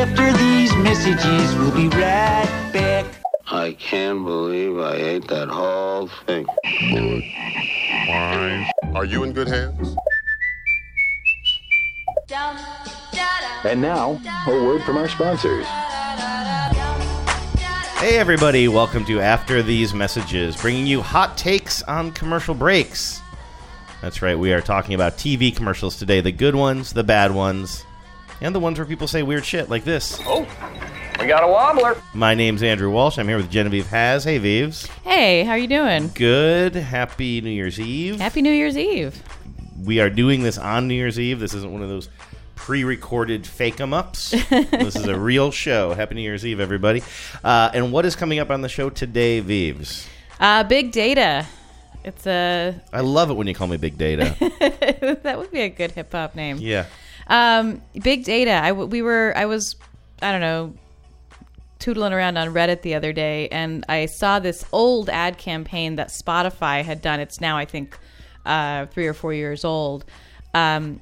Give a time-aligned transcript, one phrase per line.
[0.00, 3.04] After these messages, we'll be right back.
[3.48, 6.46] I can't believe I ate that whole thing.
[8.96, 9.94] Are you in good hands?
[13.62, 15.66] And now, a word from our sponsors.
[17.98, 23.20] Hey, everybody, welcome to After These Messages, bringing you hot takes on commercial breaks.
[24.00, 27.84] That's right, we are talking about TV commercials today the good ones, the bad ones,
[28.40, 30.20] and the ones where people say weird shit like this.
[30.24, 30.46] Oh,
[31.20, 32.00] we got a wobbler.
[32.14, 33.18] My name's Andrew Walsh.
[33.18, 34.24] I'm here with Genevieve Has.
[34.24, 34.86] Hey, Vives.
[35.04, 36.10] Hey, how are you doing?
[36.14, 36.74] Good.
[36.74, 38.18] Happy New Year's Eve.
[38.20, 39.22] Happy New Year's Eve.
[39.82, 41.40] We are doing this on New Year's Eve.
[41.40, 42.08] This isn't one of those
[42.54, 44.30] pre-recorded fake em ups.
[44.50, 45.92] this is a real show.
[45.94, 47.02] Happy New Year's Eve, everybody.
[47.44, 50.06] Uh, and what is coming up on the show today, Vives?
[50.38, 51.46] Uh, big data.
[52.02, 52.80] It's a.
[52.92, 54.34] I love it when you call me Big Data.
[55.22, 56.56] that would be a good hip hop name.
[56.58, 56.86] yeah.
[57.30, 58.50] Um, big data.
[58.50, 59.32] I we were.
[59.34, 59.76] I was.
[60.20, 60.74] I don't know.
[61.78, 66.08] Tootling around on Reddit the other day, and I saw this old ad campaign that
[66.08, 67.20] Spotify had done.
[67.20, 67.98] It's now, I think,
[68.44, 70.04] uh, three or four years old.
[70.52, 71.00] Um,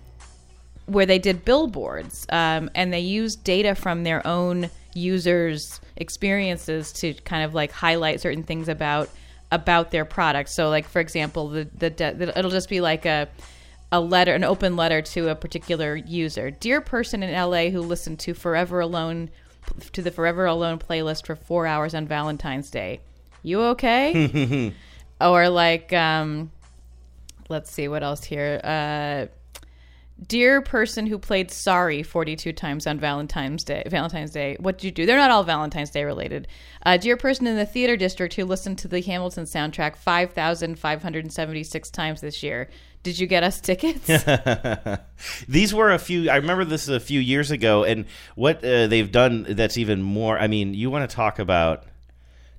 [0.86, 7.12] where they did billboards um, and they used data from their own users' experiences to
[7.12, 9.08] kind of like highlight certain things about
[9.50, 10.48] about their product.
[10.50, 13.28] So, like for example, the the, the it'll just be like a
[13.91, 16.50] a letter, an open letter to a particular user.
[16.50, 19.31] Dear person in LA who listened to Forever Alone
[19.92, 23.00] to the Forever Alone playlist for four hours on Valentine's Day.
[23.42, 24.75] You okay?
[25.20, 26.50] or like, um,
[27.48, 28.61] let's see what else here.
[28.62, 29.27] Uh,
[30.27, 34.91] Dear person who played Sorry 42 times on Valentine's Day, Valentine's Day, what did you
[34.91, 35.06] do?
[35.06, 36.48] They're not all Valentine's Day related.
[36.84, 42.20] Uh, dear person in the theater district who listened to the Hamilton soundtrack 5,576 times
[42.20, 42.69] this year,
[43.05, 44.08] did you get us tickets?
[45.48, 46.28] These were a few.
[46.28, 50.36] I remember this a few years ago, and what uh, they've done that's even more.
[50.36, 51.84] I mean, you want to talk about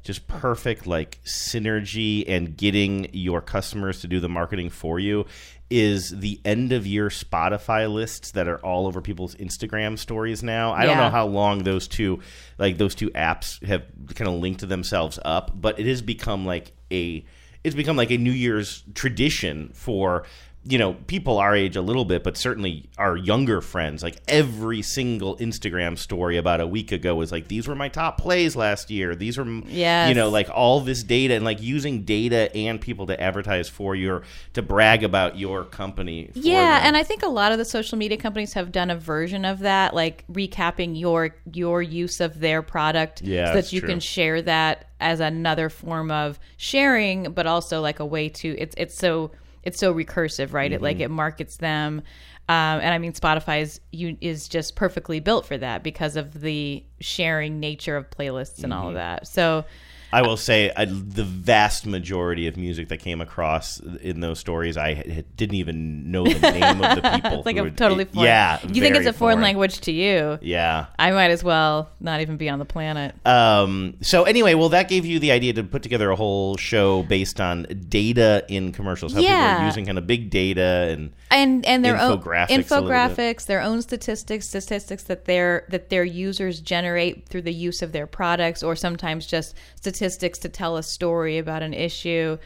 [0.01, 5.25] just perfect like synergy and getting your customers to do the marketing for you
[5.69, 10.73] is the end of year Spotify lists that are all over people's Instagram stories now.
[10.73, 12.19] I don't know how long those two
[12.57, 13.83] like those two apps have
[14.15, 17.23] kind of linked themselves up, but it has become like a
[17.63, 20.23] it's become like a New Year's tradition for
[20.65, 24.81] you know people our age a little bit but certainly our younger friends like every
[24.81, 28.91] single instagram story about a week ago was like these were my top plays last
[28.91, 30.09] year these were Yes.
[30.09, 33.95] you know like all this data and like using data and people to advertise for
[33.95, 36.87] your to brag about your company Yeah, them.
[36.87, 39.59] and I think a lot of the social media companies have done a version of
[39.59, 43.89] that, like recapping your your use of their product, Yeah, so that you true.
[43.89, 48.75] can share that as another form of sharing, but also like a way to it's
[48.77, 49.31] it's so
[49.69, 50.71] it's so recursive, right?
[50.71, 50.83] It Mm-hmm.
[50.83, 52.01] like it markets them.
[52.49, 56.41] Um, and I mean, Spotify is you is just perfectly built for that because of
[56.41, 58.89] the sharing nature of playlists and all Mm-hmm.
[58.89, 59.27] of that.
[59.27, 59.65] So,
[60.11, 64.75] I will say I, the vast majority of music that came across in those stories,
[64.77, 67.37] I h- didn't even know the name of the people.
[67.39, 68.25] it's like a would- totally foreign.
[68.25, 70.39] Yeah, you think it's a foreign, language to you?
[70.41, 70.87] Yeah.
[70.97, 73.13] I might as well not even be on the planet.
[73.25, 77.03] Um, so anyway, well, that gave you the idea to put together a whole show
[77.03, 79.13] based on data in commercials.
[79.13, 79.61] How people Yeah.
[79.63, 82.65] are using kind of big data and and and their own Infographics bit.
[82.67, 87.91] infographics, their own statistics, statistics that their that their users generate through the use of
[87.91, 92.37] their products, or sometimes just statistics to tell a story about an issue.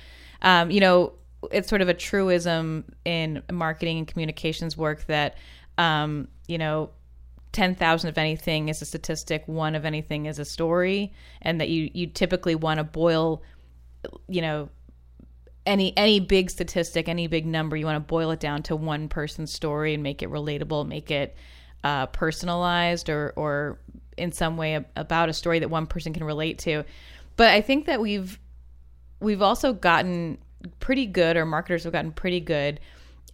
[0.41, 1.13] Um, you know,
[1.51, 5.37] it's sort of a truism in marketing and communications work that
[5.77, 6.89] um, you know.
[7.51, 11.87] 10,000 of anything is a statistic, one of anything is a story, and that you,
[11.93, 13.43] you typically want to boil,
[14.27, 14.69] you know,
[15.65, 19.07] any any big statistic, any big number, you want to boil it down to one
[19.07, 21.35] person's story and make it relatable, make it
[21.83, 23.79] uh, personalized, or or
[24.17, 26.83] in some way ab- about a story that one person can relate to.
[27.35, 28.39] But I think that we've
[29.19, 30.37] we've also gotten
[30.79, 32.79] pretty good, or marketers have gotten pretty good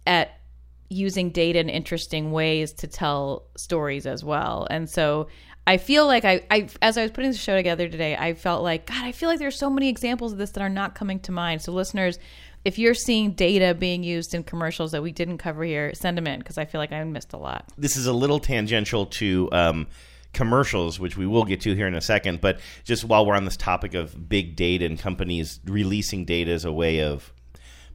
[0.06, 0.40] at
[0.88, 4.66] using data in interesting ways to tell stories as well.
[4.70, 5.28] And so
[5.66, 8.62] I feel like I, I as I was putting the show together today, I felt
[8.62, 11.20] like God, I feel like there's so many examples of this that are not coming
[11.20, 11.62] to mind.
[11.62, 12.18] So listeners,
[12.64, 16.26] if you're seeing data being used in commercials that we didn't cover here, send them
[16.26, 17.66] in because I feel like I missed a lot.
[17.78, 19.86] this is a little tangential to um,
[20.32, 22.40] commercials, which we will get to here in a second.
[22.40, 26.64] But just while we're on this topic of big data and companies releasing data as
[26.64, 27.32] a way of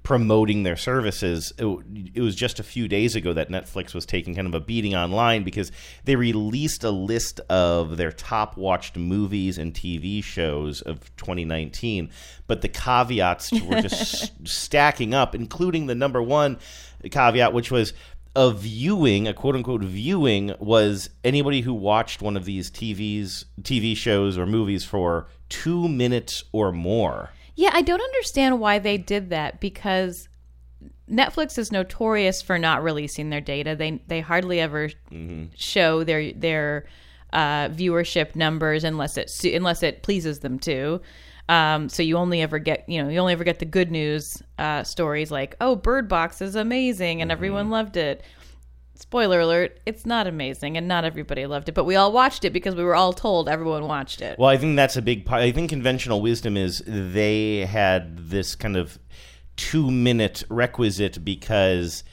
[0.05, 1.65] promoting their services, it,
[2.13, 4.95] it was just a few days ago that Netflix was taking kind of a beating
[4.95, 5.71] online because
[6.03, 12.11] they released a list of their top watched movies and TV shows of 2019.
[12.45, 16.59] But the caveats were just stacking up, including the number one
[17.09, 17.93] caveat, which was
[18.35, 23.95] a viewing, a quote unquote viewing, was anybody who watched one of these TVs, TV
[23.95, 27.29] shows or movies for two minutes or more.
[27.55, 30.27] Yeah, I don't understand why they did that because
[31.09, 33.75] Netflix is notorious for not releasing their data.
[33.75, 34.89] They they hardly ever
[35.55, 36.85] show their their
[37.31, 41.01] uh, viewership numbers unless it unless it pleases them to.
[41.47, 44.41] Um, so you only ever get you know you only ever get the good news
[44.57, 48.23] uh, stories like oh Bird Box is amazing and everyone loved it.
[48.97, 52.53] Spoiler alert: It's not amazing and not everybody loved it, but we all watched it
[52.53, 54.39] because we were all told everyone watched it.
[54.39, 55.41] Well, I think that's a big part.
[55.41, 58.97] I think conventional wisdom is they had this kind of
[59.57, 62.03] two minute requisite because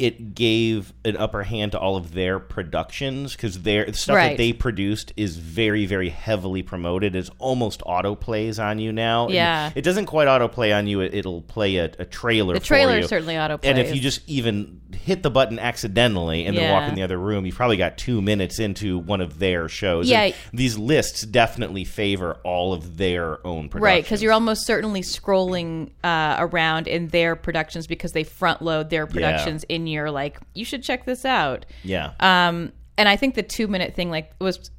[0.00, 4.36] it gave an upper hand to all of their productions because their the stuff that
[4.38, 7.14] they produced is very very heavily promoted.
[7.14, 9.26] It's almost auto plays on you now.
[9.26, 9.70] And Yeah.
[9.74, 11.00] it doesn't quite auto play on you.
[11.00, 13.06] It, it'll play a, a trailer The for trailer you.
[13.06, 17.02] certainly and if you just even hit the button accidentally and then walk in the
[17.02, 20.08] other room you've probably got two minutes into one of their shows.
[20.08, 20.22] Yeah.
[20.22, 25.02] And these lists definitely favor all of their own productions Right, because you're almost certainly
[25.02, 30.38] scrolling uh, around in their productions because they front load their productions in your like.
[30.54, 31.66] You should check this out.
[31.82, 34.70] yeah Um, and I think the two minute thing like was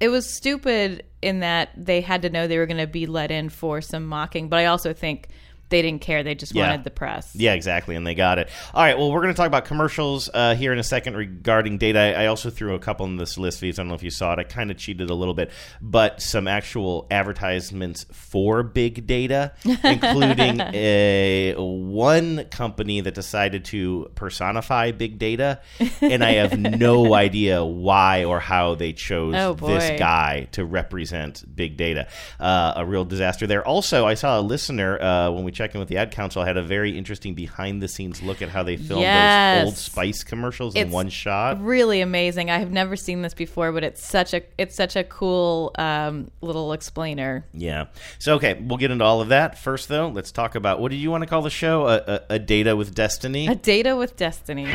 [0.00, 3.30] it was stupid in that they had to know they were going to be let
[3.30, 5.28] in for some mocking, but I also think
[5.72, 6.22] they didn't care.
[6.22, 6.68] They just Yeah.
[6.68, 7.34] wanted the press.
[7.34, 8.48] Yeah, exactly, and they got it.
[8.72, 11.78] All right, well, we're going to talk about commercials uh, here in a second regarding
[11.78, 11.98] data.
[11.98, 13.78] I, I also threw a couple in this list, V's.
[13.78, 14.38] I don't know if you saw it.
[14.38, 20.60] I kind of cheated a little bit, but some actual advertisements for big data, including
[20.60, 25.60] a one company that decided to personify big data,
[26.00, 31.44] and I have no idea why or how they chose Oh, this guy to represent
[31.56, 32.06] big data.
[32.38, 33.66] Uh, a real disaster there.
[33.66, 36.56] Also, I saw a listener uh, when we checked in with the ad council had
[36.56, 39.58] a very interesting behind the scenes look at how they filmed Yes.
[39.60, 41.62] those Old Spice commercials in one shot.
[41.62, 42.50] Really amazing.
[42.50, 46.30] I have never seen this before, but it's such a it's such a cool um,
[46.40, 47.46] little explainer.
[47.52, 47.86] Yeah.
[48.18, 49.58] So okay, we'll get into all of that.
[49.58, 51.86] First, though, let's talk about what do you want to call the show?
[51.86, 53.46] A, a, a data with destiny.
[53.46, 54.66] A data with destiny.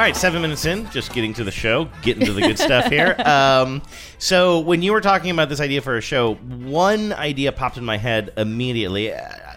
[0.00, 3.16] Right, seven minutes in, just getting to the show, getting to the good stuff here.
[3.30, 3.82] Um,
[4.18, 7.84] so, when you were talking about this idea for a show, one idea popped in
[7.84, 9.14] my head immediately.
[9.14, 9.56] I-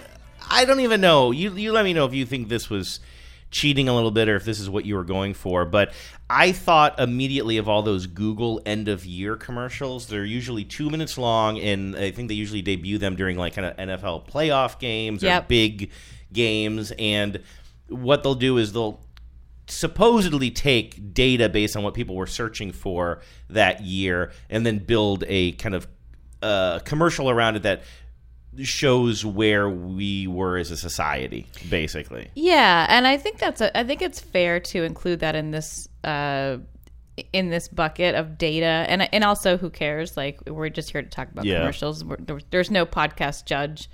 [0.56, 1.32] I don't even know.
[1.32, 3.00] You, you let me know if you think this was
[3.50, 5.66] cheating a little bit or if this is what you were going for.
[5.66, 5.94] But
[6.30, 10.06] I thought immediately of all those Google end of year commercials.
[10.08, 13.66] They're usually two minutes long, and I think they usually debut them during like kind
[13.66, 15.48] of NFL playoff games or Yep.
[15.48, 15.90] big
[16.32, 16.92] games.
[17.00, 17.42] And
[17.88, 19.00] what they'll do is they'll
[19.68, 25.24] supposedly take data based on what people were searching for that year and then build
[25.28, 25.88] a kind of
[26.42, 27.82] uh, commercial around it that
[28.62, 33.84] shows where we were as a society basically Yeah, and I think that's a, I
[33.84, 36.58] think it's fair to include that in this uh,
[37.32, 40.18] in this bucket of data, and and also who cares?
[40.18, 41.60] Like we're just here to talk about Yeah.
[41.60, 42.04] commercials.
[42.04, 42.18] We're,
[42.52, 43.90] there's no podcast judge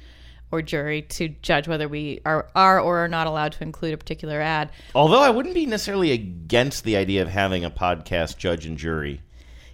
[0.51, 3.97] or jury to judge whether we are are or are not allowed to include a
[3.97, 4.69] particular ad.
[4.95, 9.21] although i wouldn't be necessarily against the idea of having a podcast judge and jury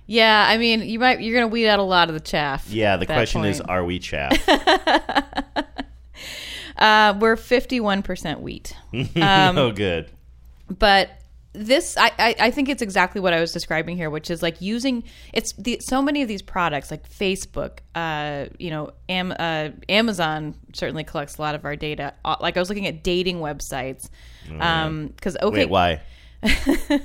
[0.07, 2.67] Yeah, I mean, you might you're going to weed out a lot of the chaff.
[2.69, 4.37] yeah the question is are we chaff
[6.77, 8.75] uh, we're 51% wheat.
[9.15, 10.11] oh good
[10.69, 11.09] but
[11.55, 14.61] this I, I i think it's exactly what i was describing here which is like
[14.61, 19.69] using it's the so many of these products like facebook uh you know Am, uh,
[19.89, 22.13] amazon certainly collects a lot of our data.
[22.23, 24.09] Uh, like i was looking at dating websites
[24.59, 26.01] um because okay wait why?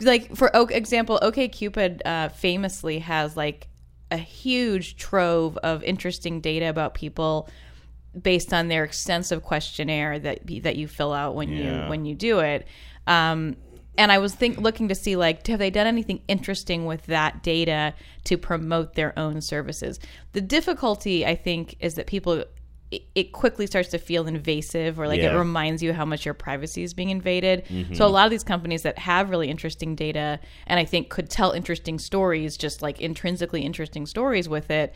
[0.00, 3.68] Like for example okay cupid uh, famously has like
[4.10, 7.48] a huge trove of interesting data about people
[8.20, 11.84] based on their extensive questionnaire that that you fill out when Yeah.
[11.84, 12.66] you when you do it
[13.06, 13.56] um,
[13.98, 17.42] and I was think looking to see like have they done anything interesting with that
[17.42, 17.94] data
[18.24, 19.98] to promote their own services.
[20.32, 22.44] The difficulty I think is that people
[22.92, 25.34] it, quickly starts to feel invasive or like Yeah.
[25.34, 27.64] it reminds you how much your privacy is being invaded.
[27.94, 31.28] So a lot of these companies that have really interesting data and I think could
[31.28, 34.94] tell interesting stories just like intrinsically interesting stories with it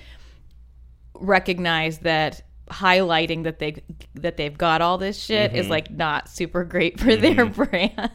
[1.15, 3.83] recognize that highlighting that they
[4.15, 5.61] that they've got all this shit Mm-hmm.
[5.61, 8.11] is like not super great for their brand.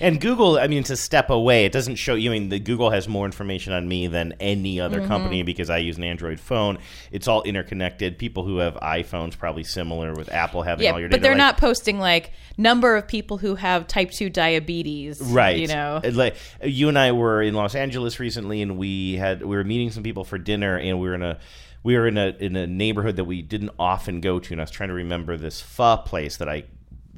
[0.00, 2.30] And Google, I mean, to step away, it doesn't show you.
[2.30, 5.08] I mean, the Google has more information on me than any other Mm-hmm.
[5.08, 6.78] company because I use an Android phone.
[7.12, 8.18] It's all interconnected.
[8.18, 11.18] People who have iPhones probably similar with Apple having all your data.
[11.18, 15.58] but they're like- not posting like number of people who have type two diabetes, right
[15.58, 19.42] You know, It, like you and i were in los angeles recently and we had
[19.42, 21.38] we were meeting some people for dinner and we were in a
[21.86, 24.64] we were in a in a neighborhood that we didn't often go to and i
[24.64, 26.64] was trying to remember this pho place that i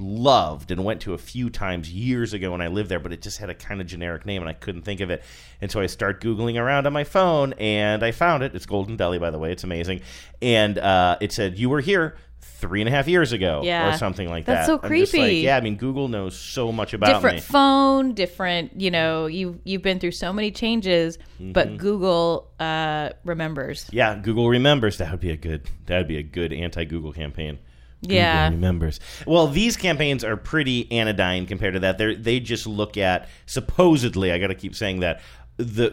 [0.01, 3.21] loved and went to a few times years ago when i lived there but it
[3.23, 5.23] just had a kind of generic name and i couldn't think of it
[5.61, 8.97] and so i start googling around on my phone and i found it it's golden
[8.97, 10.01] deli by the way it's amazing
[10.43, 13.95] and uh, it said you were here three and a half years ago Yeah.
[13.95, 15.37] or something like That's that so I'm like, creepy.
[15.37, 18.81] yeah i mean google knows so much about different me phone, different.
[18.81, 21.53] You know, you you've been through so many changes, Mm-hmm.
[21.53, 23.89] but Google uh, remembers.
[23.93, 24.99] Yeah, Google remembers.
[24.99, 25.69] That would be a good.
[25.87, 27.59] That would be a good anti-Google campaign.
[28.01, 28.49] Yeah.
[28.51, 29.01] Remembers.
[29.27, 31.99] Well, these campaigns are pretty anodyne compared to that.
[31.99, 34.31] They they just look at supposedly.
[34.33, 35.21] I got to keep saying that
[35.57, 35.91] the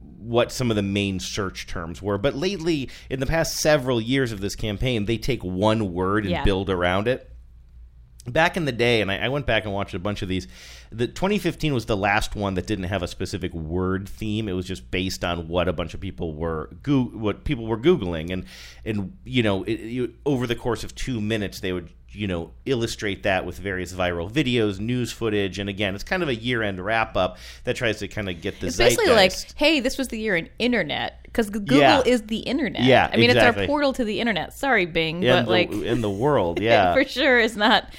[0.00, 2.16] what some of the main search terms were.
[2.16, 6.30] But lately, in the past several years of this campaign, they take one word and
[6.30, 6.44] Yeah.
[6.44, 7.30] build around it
[8.26, 10.48] back in the day, and I, I went back and watched a bunch of these.
[10.90, 14.48] The 2015 was the last one that didn't have a specific word theme.
[14.48, 18.32] It was just based on what a bunch of people were what people were googling,
[18.32, 18.44] and
[18.84, 22.50] and you know it, you, over the course of two minutes they would you know
[22.66, 26.62] illustrate that with various viral videos, news footage, and again it's kind of a year
[26.62, 29.98] end wrap up that tries to kind of get the It's basically like, hey, this
[29.98, 32.02] was the year in internet because Google Yeah.
[32.04, 32.82] is the internet.
[32.82, 33.62] Yeah, I mean exactly.
[33.62, 34.52] it's our portal to the internet.
[34.54, 36.94] Sorry, Bing, in but the, like in the world, yeah.
[36.94, 37.92] for sure is not.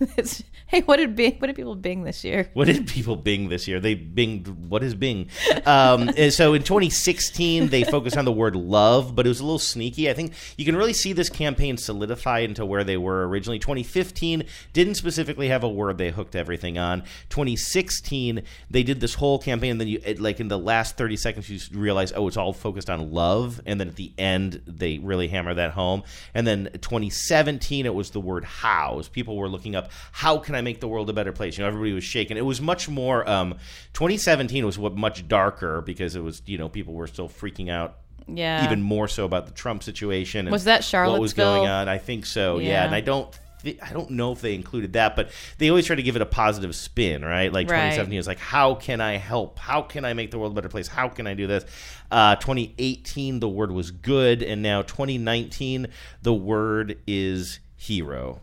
[0.16, 0.42] It's,
[0.80, 1.34] hey, what did Bing?
[1.38, 2.48] What did people Bing this year?
[2.52, 3.80] What did people Bing this year?
[3.80, 5.28] They Binged what is Bing?
[5.66, 9.58] Um, so in 2016, they focused on the word love, but it was a little
[9.58, 10.08] sneaky.
[10.08, 13.58] I think you can really see this campaign solidify into where they were originally.
[13.58, 17.00] 2015 didn't specifically have a word they hooked everything on.
[17.30, 21.16] 2016, they did this whole campaign, and then you it, like in the last 30
[21.16, 24.98] seconds, you realize, oh, it's all focused on love, and then at the end, they
[24.98, 26.04] really hammer that home.
[26.32, 29.02] And then 2017, it was the word how.
[29.12, 31.56] People were looking up, how can I make the world a better place?
[31.58, 32.36] You know, everybody was shaking.
[32.36, 33.28] It was much more.
[33.28, 33.54] Um,
[33.94, 37.96] 2017 was what much darker because it was you know people were still freaking out.
[38.26, 38.64] Yeah.
[38.64, 40.46] Even more so about the Trump situation.
[40.46, 41.88] And Was that What was going on?
[41.88, 42.58] I think so.
[42.58, 42.84] Yeah, Yeah.
[42.86, 43.36] and I don't.
[43.82, 46.26] I don't know if they included that, but they always try to give it a
[46.26, 47.52] positive spin, right?
[47.52, 47.90] Like Right.
[47.90, 49.58] 2017 is like, how can I help?
[49.58, 50.88] How can I make the world a better place?
[50.88, 51.64] How can I do this?
[52.10, 55.88] Uh, 2018, the word was good, and now 2019,
[56.22, 58.40] the word is hero.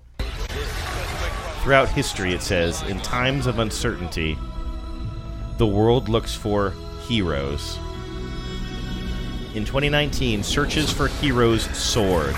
[1.68, 4.38] Throughout history, it says, in times of uncertainty,
[5.58, 6.74] the world looks for
[7.06, 7.78] heroes.
[9.54, 12.36] In 2019, searches for heroes soared.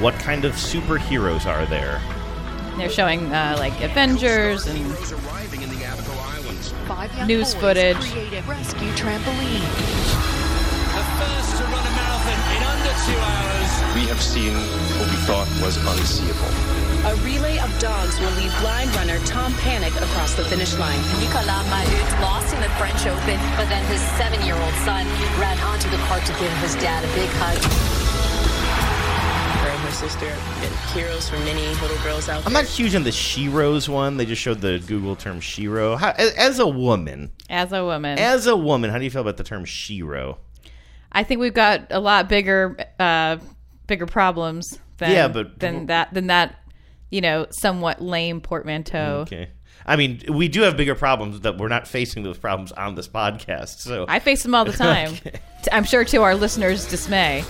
[0.00, 2.02] What kind of superheroes are there?
[2.76, 6.72] They're showing uh, like Avengers and arriving in the Abaco Islands.
[6.88, 7.98] Five young News footage.
[8.48, 9.62] Rescue trampoline.
[10.90, 13.94] The first to run a marathon in under two hours.
[13.94, 14.54] We have seen
[14.98, 16.79] what we thought was unseeable.
[17.02, 20.98] A relay of dogs will lead blind runner Tom Panek across the finish line.
[21.18, 25.06] Nicolas Mahut lost in the French Open, but then his seven-year-old son
[25.40, 27.56] ran onto the cart to give his dad a big hug.
[29.64, 30.28] Her and sister
[30.92, 32.46] heroes for many little girls out there.
[32.46, 34.18] I'm not huge on the Sheroes one.
[34.18, 35.98] They just showed the Google term Shero.
[35.98, 38.18] How, as, as a woman, as a woman.
[38.18, 40.36] as a woman, how do you feel about the term Shero?
[41.10, 43.38] I think we've got a lot bigger, uh,
[43.86, 46.56] bigger problems than Yeah, but- than that than that.
[47.10, 49.20] You know, somewhat lame portmanteau.
[49.22, 49.50] Okay.
[49.86, 53.08] I mean, we do have bigger problems that we're not facing those problems on this
[53.08, 53.78] podcast.
[53.78, 55.14] So I face them all the time.
[55.72, 57.44] I'm sure to our listeners' dismay.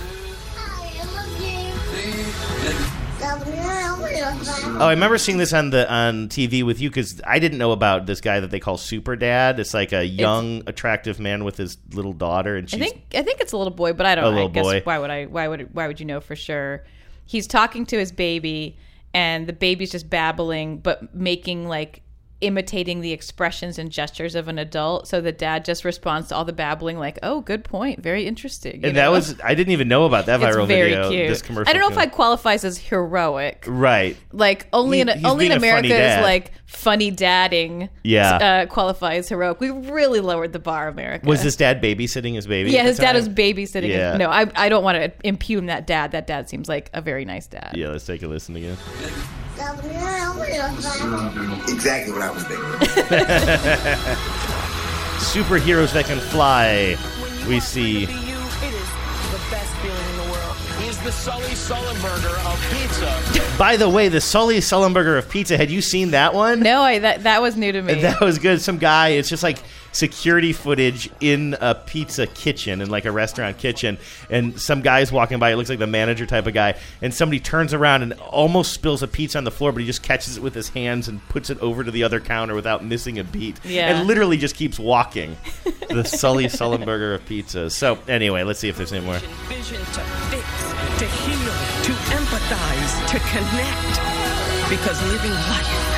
[4.33, 7.71] Oh, I remember seeing this on the on TV with you because I didn't know
[7.71, 9.59] about this guy that they call Super Dad.
[9.59, 13.41] It's like a young, attractive man with his little daughter, and I think I think
[13.41, 14.23] it's a little boy, but I don't.
[14.23, 14.31] A know.
[14.31, 14.81] I little guess boy.
[14.83, 15.25] why would I?
[15.25, 16.83] Why would why would you know for sure?
[17.25, 18.77] He's talking to his baby,
[19.13, 22.01] and the baby's just babbling, but making like
[22.41, 25.07] imitating the expressions and gestures of an adult.
[25.07, 28.81] So the dad just responds to all the babbling, like, "Oh, good point, very interesting."
[28.83, 31.09] and that was I didn't even know about that viral very video.
[31.09, 31.27] cute.
[31.29, 31.69] This commercial.
[31.69, 33.65] I don't know if I qualifies as heroic.
[33.67, 34.17] right.
[34.31, 37.89] Like only He- in only in being a funny America is like funny dadding.
[38.03, 38.35] Yeah.
[38.35, 39.59] uh, qualifies heroic.
[39.59, 41.27] We really lowered the bar, America.
[41.27, 42.71] Was this dad babysitting his baby?
[42.71, 43.83] Yeah, his dad was babysitting.
[43.83, 44.17] his- Yeah.
[44.17, 46.11] No, I, I don't want to impugn that dad.
[46.13, 47.71] That dad seems like a very nice dad.
[47.75, 48.77] Yeah, let's take a listen again.
[51.67, 52.65] Exactly what I was thinking.
[55.21, 56.97] Superheroes that can fly.
[57.47, 60.55] We see It is the best feeling in the world.
[60.79, 63.57] He is the Sully Sullenberger of pizza.
[63.57, 65.57] By the way, the Sully Sullenberger of pizza.
[65.57, 66.59] Had you seen that one?
[66.59, 68.01] No, I, that that was new to me.
[68.01, 68.61] That was good.
[68.61, 69.09] Some guy.
[69.09, 69.59] It's just like
[69.91, 73.97] security footage in a pizza kitchen, in like a restaurant kitchen,
[74.29, 75.51] and some guy's walking by.
[75.51, 79.03] It looks like the manager type of guy, and somebody turns around and almost spills
[79.03, 81.49] a pizza on the floor, but he just catches it with his hands and puts
[81.49, 83.59] it over to the other counter without missing a beat.
[83.63, 83.95] Yeah.
[83.95, 85.37] And literally just keeps walking.
[85.89, 87.71] the Sully Sullenberger of pizzas.
[87.71, 89.17] So anyway, let's see if there's any more.
[89.47, 94.69] Vision to fix, to heal, to empathize, to connect.
[94.69, 95.90] Because living life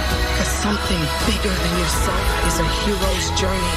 [0.44, 3.74] as something bigger than yourself is a hero's journey.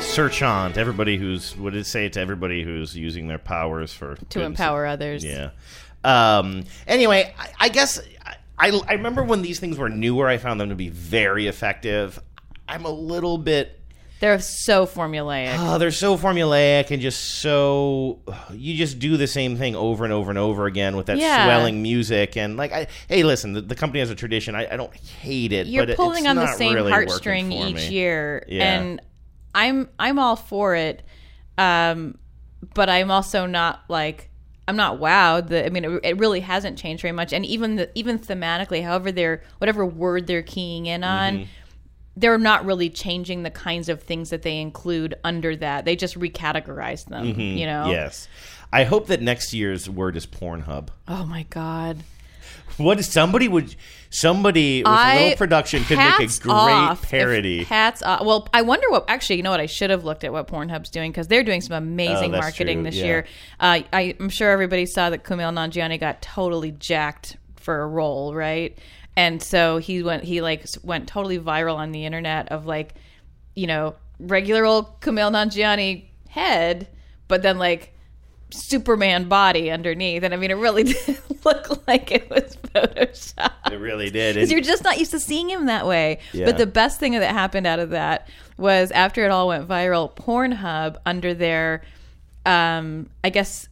[0.00, 3.92] Search on to everybody who's what did it say to everybody who's using their powers
[3.92, 5.24] for to good and empower others.
[5.24, 5.50] Yeah.
[6.02, 8.00] Um, anyway, I, I guess
[8.58, 10.26] I, I remember when these things were newer.
[10.26, 12.20] I found them to be very effective.
[12.68, 13.79] I'm a little bit.
[14.20, 15.56] They're so formulaic.
[15.58, 18.20] Oh, they're so formulaic and just so
[18.52, 21.46] you just do the same thing over and over and over again with that Yeah.
[21.46, 24.76] swelling music and like I hey listen the, the company has a tradition I, I
[24.76, 27.88] don't hate it You're it- pulling it's on the same really heartstring each me.
[27.88, 28.80] year, Yeah.
[28.80, 29.00] and
[29.54, 31.02] I'm I'm all for it.
[31.58, 32.18] Um,
[32.74, 34.28] but I'm also not like
[34.68, 35.48] I'm not wowed.
[35.48, 38.84] The, I mean, it, it really hasn't changed very much, and even the, even thematically,
[38.84, 41.38] however they're whatever word they're keying in on.
[41.38, 41.46] Mhm.
[42.16, 45.84] They're not really changing the kinds of things that they include under that.
[45.84, 47.56] They just recategorize them, Mhm.
[47.58, 47.90] you know.
[47.90, 48.28] yes
[48.72, 51.98] I hope that next year's word is Pornhub Oh my god.
[52.76, 53.74] What if somebody would
[54.10, 57.64] somebody with a I- little production could make a great parody?
[57.64, 58.24] Hats off.
[58.24, 59.04] Well, I wonder what.
[59.08, 59.60] Actually, you know what?
[59.60, 62.78] I should have looked at what Pornhub's doing because they're doing some amazing Oh, marketing
[62.78, 63.04] true, this yeah.
[63.04, 63.26] year.
[63.58, 68.34] Uh, I, I'm sure everybody saw that Kumail Nanjiani got totally jacked for a role,
[68.34, 68.78] right?
[69.16, 70.24] And so he went.
[70.24, 72.94] He like went totally viral on the internet of like,
[73.54, 76.88] you know, regular old Kumail Nanjiani head,
[77.28, 77.92] but then like
[78.50, 80.22] Superman body underneath.
[80.22, 84.34] And I mean, it really did look like it was photoshopped It really did.
[84.34, 86.18] because you're just not used to seeing him that way.
[86.32, 86.46] Yeah.
[86.46, 90.14] But the best thing that happened out of that was after it all went viral,
[90.14, 91.82] Pornhub under their,
[92.46, 93.68] um, I guess,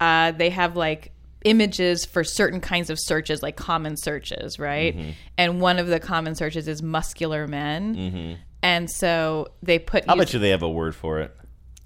[0.00, 1.12] uh, they have like
[1.44, 4.96] images for certain kinds of searches, like common searches, right?
[4.96, 5.14] Mhm.
[5.38, 7.94] And one of the common searches is muscular men.
[7.96, 8.36] Mhm.
[8.62, 10.06] And so they put.
[10.06, 11.34] Use- bet you they have a word for it.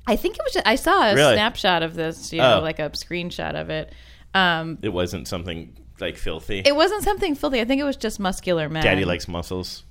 [0.07, 0.53] I think it was.
[0.55, 1.35] Just, I saw a Really?
[1.35, 2.63] snapshot of this, you know, Oh.
[2.63, 3.93] like a screenshot of it.
[4.35, 6.59] Um, It wasn't something like filthy.
[6.67, 7.61] it wasn't something filthy.
[7.61, 8.83] I think it was just muscular men.
[8.83, 9.85] Daddy likes muscles.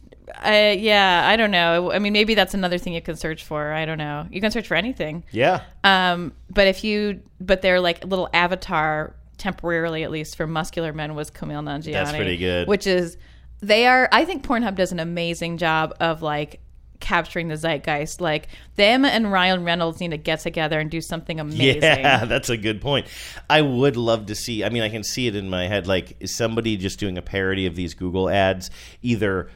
[0.46, 1.92] Uh, yeah, I don't know.
[1.92, 3.72] I mean, maybe that's another thing you can search for.
[3.74, 4.26] I don't know.
[4.32, 5.24] You can search for anything.
[5.32, 5.62] Yeah.
[5.84, 11.16] Um, but if you, but they're like little avatar, temporarily at least for muscular men,
[11.16, 11.92] was Kumail Nanjiani.
[11.92, 12.66] That's pretty good.
[12.66, 13.18] Which is,
[13.60, 14.08] they are.
[14.12, 16.62] I think Pornhub does an amazing job of like
[17.02, 18.22] capturing the zeitgeist.
[18.22, 21.82] Like them and Ryan Reynolds need to get together and do something amazing.
[21.84, 23.08] Yeah, that's a good point.
[23.50, 24.64] I would love to see.
[24.64, 25.88] I mean, I can see it in my head.
[25.88, 28.72] Like, is somebody just doing a parody of these Google ads?
[29.02, 29.50] Either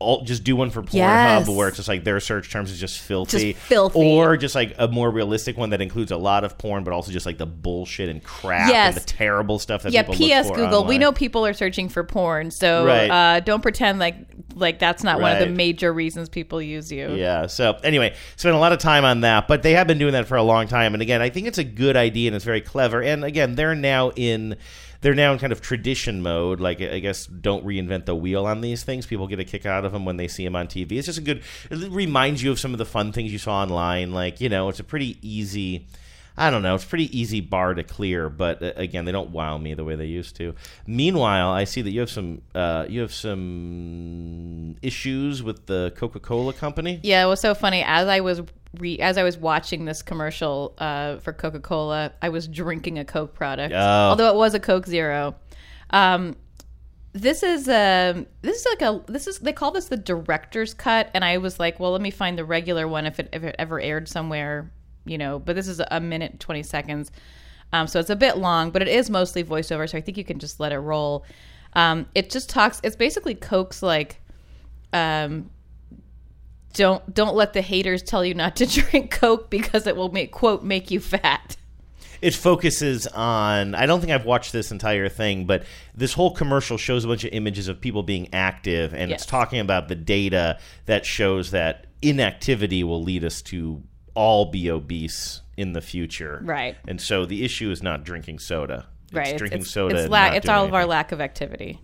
[0.00, 1.48] all, just do one for Pornhub, Yes.
[1.48, 3.98] where it's just like their search terms is just filthy, Just filthy.
[3.98, 7.12] or just like a more realistic one that includes a lot of porn, but also
[7.12, 8.96] just like the bullshit and crap Yes.
[8.96, 10.46] and the terrible stuff that yeah, people P.S.
[10.46, 10.84] look for Google.
[10.84, 13.08] We know people are searching for porn, so Right.
[13.10, 14.16] uh, don't pretend like
[14.56, 17.12] like that's not one of the major reasons people use you.
[17.14, 17.46] Yeah.
[17.46, 20.26] So anyway, spent a lot of time on that, but they have been doing that
[20.28, 20.94] for a long time.
[20.94, 23.02] And again, I think it's a good idea and it's very clever.
[23.02, 24.56] And again, they're now in
[25.04, 26.60] they're now in kind of tradition mode.
[26.60, 29.04] Like I guess don't reinvent the wheel on these things.
[29.04, 30.92] People get a kick out of them when they see them on TV.
[30.92, 31.42] It's just a good.
[31.70, 34.12] It reminds you of some of the fun things you saw online.
[34.12, 35.86] Like you know, it's a pretty easy.
[36.38, 36.74] I don't know.
[36.74, 39.94] It's pretty easy bar to clear, but uh, again, they don't wow me the way
[39.94, 40.54] they used to.
[40.86, 46.18] Meanwhile, I see that you have some uh, you have some issues with the Coca
[46.18, 47.00] Cola company.
[47.02, 47.82] Yeah, it was so funny.
[47.86, 48.40] As I was
[48.78, 53.04] re- as I was watching this commercial uh, for Coca Cola, I was drinking a
[53.04, 53.78] Coke product, Oh.
[54.10, 55.34] although it was a Coke Zero.
[55.90, 56.36] Um,
[57.12, 61.10] this is um this is like a this is they call this the director's cut,
[61.14, 63.54] and I was like, well, let me find the regular one if it if it
[63.58, 64.70] ever aired somewhere,
[65.04, 65.38] you know.
[65.38, 67.12] But this is a minute twenty seconds,
[67.72, 70.24] um, so it's a bit long, but it is mostly voiceover, so I think you
[70.24, 71.24] can just let it roll.
[71.74, 72.80] Um, it just talks.
[72.82, 74.20] It's basically Coke's like
[74.92, 75.50] um,
[76.74, 80.30] don't don't let the haters tell you not to drink coke because it will make
[80.32, 81.56] quote make you fat
[82.20, 83.74] It focuses on.
[83.74, 87.24] I don't think I've watched this entire thing, but this whole commercial shows a bunch
[87.24, 89.22] of images of people being active, and Yes.
[89.22, 93.82] it's talking about the data that shows that inactivity will lead us to
[94.14, 96.40] all be obese in the future.
[96.44, 96.76] Right.
[96.88, 98.86] And so the issue is not drinking soda.
[99.06, 99.94] It's right drinking it's, soda.
[99.94, 101.78] it's, and la- not it's doing all of our lack of activity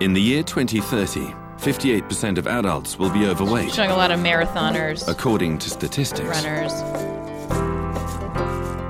[0.00, 5.08] In the year 2030, 58% of adults will be overweight, Showing a lot of marathoners,
[5.08, 6.28] according to statistics.
[6.28, 6.72] runners.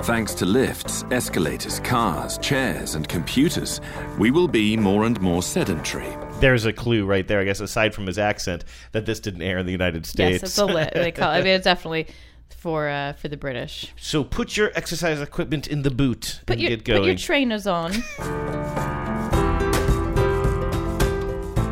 [0.07, 3.81] Thanks to lifts, escalators, cars, chairs, and computers,
[4.19, 6.15] we will be more and more sedentary.
[6.41, 9.57] There's a clue right there, I guess, aside from his accent, that this didn't air
[9.57, 10.43] in the United States.
[10.43, 10.93] Yes, it's a lit.
[10.93, 11.31] They call.
[11.31, 12.09] I mean, it's definitely
[12.51, 13.93] for uh, for the British.
[13.97, 17.01] so put your exercise equipment in the boot Put and your get going.
[17.01, 17.93] put your trainers on.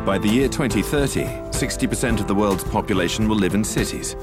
[0.05, 4.17] By the year 2030, 60% of the world's population will live in cities.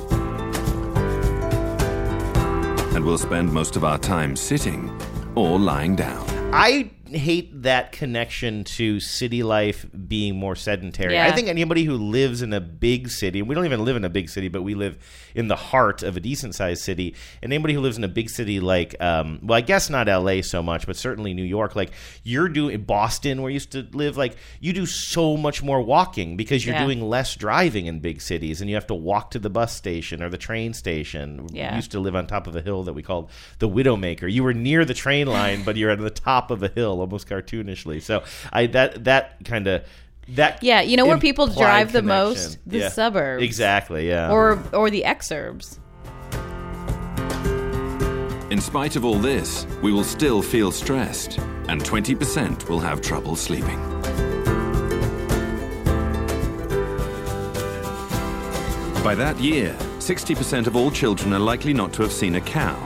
[2.95, 4.90] And we'll spend most of our time sitting
[5.35, 6.27] or lying down.
[6.53, 11.14] I hate that connection to city life being more sedentary.
[11.14, 11.27] Yeah.
[11.27, 14.09] I think anybody who lives in a big city, we don't even live in a
[14.11, 14.99] big city, but we live
[15.35, 17.14] in the heart of a decent sized city.
[17.42, 20.42] And anybody who lives in a big city like, um, well, I guess not LA
[20.42, 21.90] so much, but certainly New York, like
[22.25, 26.37] you're doing Boston, where you used to live, like you do so much more walking
[26.37, 26.85] because you're Yeah.
[26.85, 30.23] doing less driving in big cities and you have to walk to the bus station
[30.23, 31.46] or the train station.
[31.53, 31.70] Yeah.
[31.73, 34.31] We used to live on top of a hill that we called the Widowmaker.
[34.31, 37.29] You were near the train line, but you're at the top of a hill, almost
[37.29, 38.01] cartoonishly.
[38.03, 39.83] So I that that kind of
[40.29, 42.29] that Yeah, you know where people implied drive the connection.
[42.29, 42.59] most?
[42.67, 42.89] The Yeah.
[42.91, 43.43] suburbs.
[43.43, 44.09] Exactly.
[44.09, 44.31] Yeah.
[44.31, 45.79] or or the exurbs.
[48.51, 53.37] In spite of all this, we will still feel stressed, and 20% will have trouble
[53.37, 53.79] sleeping.
[59.03, 62.77] By that year, 60% of all children are likely not to have seen a cow,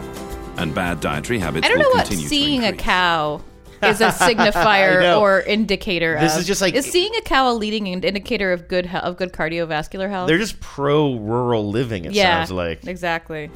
[0.59, 3.41] and bad dietary habits I don't will know what continue seeing a cow
[3.91, 6.19] is a I signifier or indicator.
[6.21, 6.41] This of.
[6.41, 9.33] is just like- is seeing a cow a leading indicator of good he- of good
[9.33, 10.29] cardiovascular health?
[10.29, 12.05] They're just pro rural living.
[12.05, 12.87] It yeah, sounds like.
[12.87, 13.51] exactly.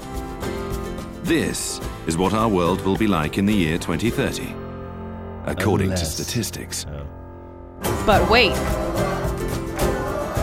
[1.23, 4.55] This is what our world will be like in the year 2030,
[5.47, 6.87] according to Unless- statistics.
[6.89, 7.07] Oh.
[8.07, 8.55] But wait,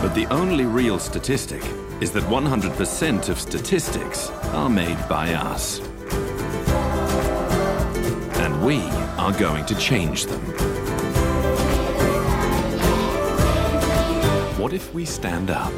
[0.02, 1.62] But the only real statistic
[2.00, 5.80] is that 100% of statistics are made by us.
[8.68, 8.82] And we
[9.18, 10.40] are going to change them.
[14.58, 15.72] What if we stand up?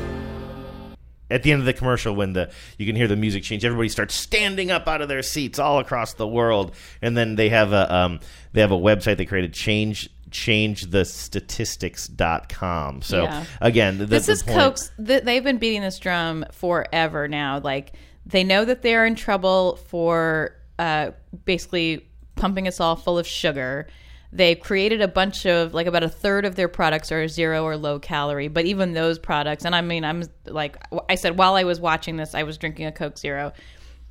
[1.30, 3.90] At the end of the commercial, when the you can hear the music change, everybody
[3.90, 7.74] starts standing up out of their seats all across the world, and then they have
[7.74, 8.20] a um,
[8.52, 13.02] they have a website they created change changethestatistics.com.
[13.02, 13.44] So Yeah.
[13.60, 14.90] again, the, this the is point- Coke's.
[15.04, 17.60] Th- they've been beating this drum forever now.
[17.62, 17.92] Like
[18.24, 21.10] they know that they're in trouble for uh,
[21.44, 22.07] basically
[22.38, 23.88] pumping us all full of sugar.
[24.30, 27.76] They've created a bunch of like about a third of their products are zero or
[27.76, 30.76] low calorie, but even those products, and I mean, I'm like
[31.08, 33.52] I said while I was watching this, I was drinking a Coke Zero.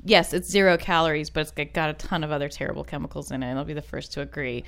[0.04, 3.48] Yes, it's zero calories, but it's got a ton of other terrible chemicals in it.
[3.48, 4.64] And I'll be the first to agree.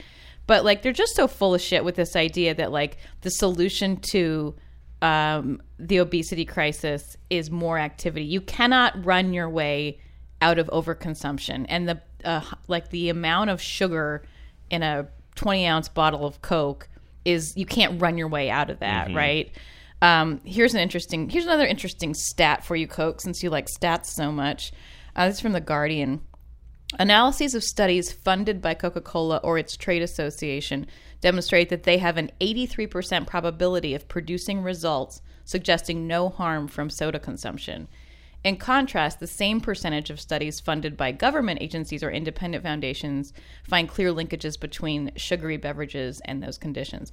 [0.45, 3.97] But like they're just so full of shit with this idea that like the solution
[4.11, 4.55] to
[5.01, 8.25] um, the obesity crisis is more activity.
[8.25, 9.99] You cannot run your way
[10.41, 14.23] out of overconsumption, and the uh, like the amount of sugar
[14.69, 16.89] in a 20 ounce bottle of Coke
[17.25, 19.15] is you can't run your way out of that, Mhm.
[19.15, 19.51] right?
[20.01, 21.29] Um, here's an interesting.
[21.29, 24.71] Here's another interesting stat for you, Coke, since you like stats so much.
[25.15, 26.21] Uh, this is from the Guardian.
[26.97, 30.87] Analyses of studies funded by Coca Cola or its trade association
[31.21, 37.19] demonstrate that they have an 83% probability of producing results suggesting no harm from soda
[37.19, 37.87] consumption.
[38.43, 43.33] In contrast, the same percentage of studies funded by government agencies or independent foundations
[43.67, 47.11] find clear linkages between sugary beverages and those conditions.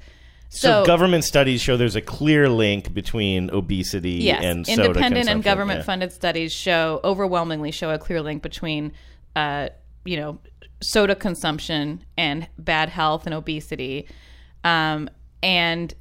[0.49, 5.43] So, government studies show there's a clear link between obesity yes, and soda independent and
[5.43, 5.85] government Yeah.
[5.85, 8.93] funded studies show overwhelmingly show a clear link between
[9.35, 9.71] uh,
[10.05, 10.39] you know
[10.81, 14.07] soda consumption and bad health and obesity
[14.63, 15.11] um,
[15.43, 15.93] and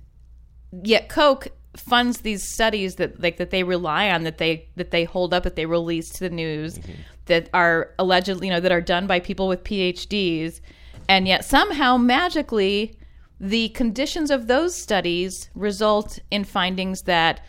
[0.84, 5.04] yet coke funds these studies that like that they rely on that they that they
[5.04, 6.92] hold up that they release to the news Mm-hmm.
[7.26, 10.62] that are allegedly you know that are done by people with phds
[11.10, 12.98] and yet somehow magically
[13.40, 17.42] the conditions of those studies result in findings that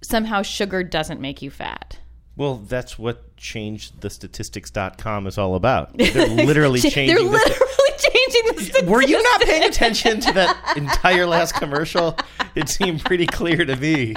[0.00, 1.98] somehow sugar doesn't make you fat.
[2.36, 5.96] Well, that's what changethestatistics.com is all about.
[5.98, 8.82] They're literally changing They're the literally changing the statistics.
[8.86, 12.16] Were you not paying attention to that entire last commercial?
[12.54, 14.14] It seemed pretty clear to me.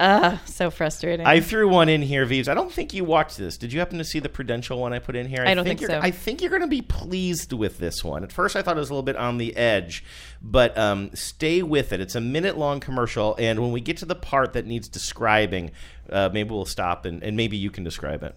[0.00, 1.26] Uh, so frustrating.
[1.26, 2.48] I threw one in here, Vives.
[2.48, 3.58] I don't think you watched this.
[3.58, 5.44] Did you happen to see the prudential one I put in here?
[5.46, 6.00] I don't think you're, so.
[6.00, 8.24] I think you're going to be pleased with this one.
[8.24, 10.02] At first, I thought it was a little bit on the edge,
[10.40, 12.00] but um, stay with it.
[12.00, 15.70] It's a minute long commercial, and when we get to the part that needs describing,
[16.08, 18.34] uh, maybe we'll stop and, and maybe you can describe it.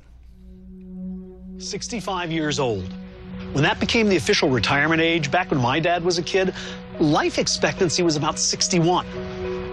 [1.60, 2.94] 65 years old.
[3.54, 6.54] When that became the official retirement age, back when my dad was a kid,
[7.00, 9.06] life expectancy was about 61.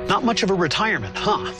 [0.06, 1.52] Not much of a retirement, huh?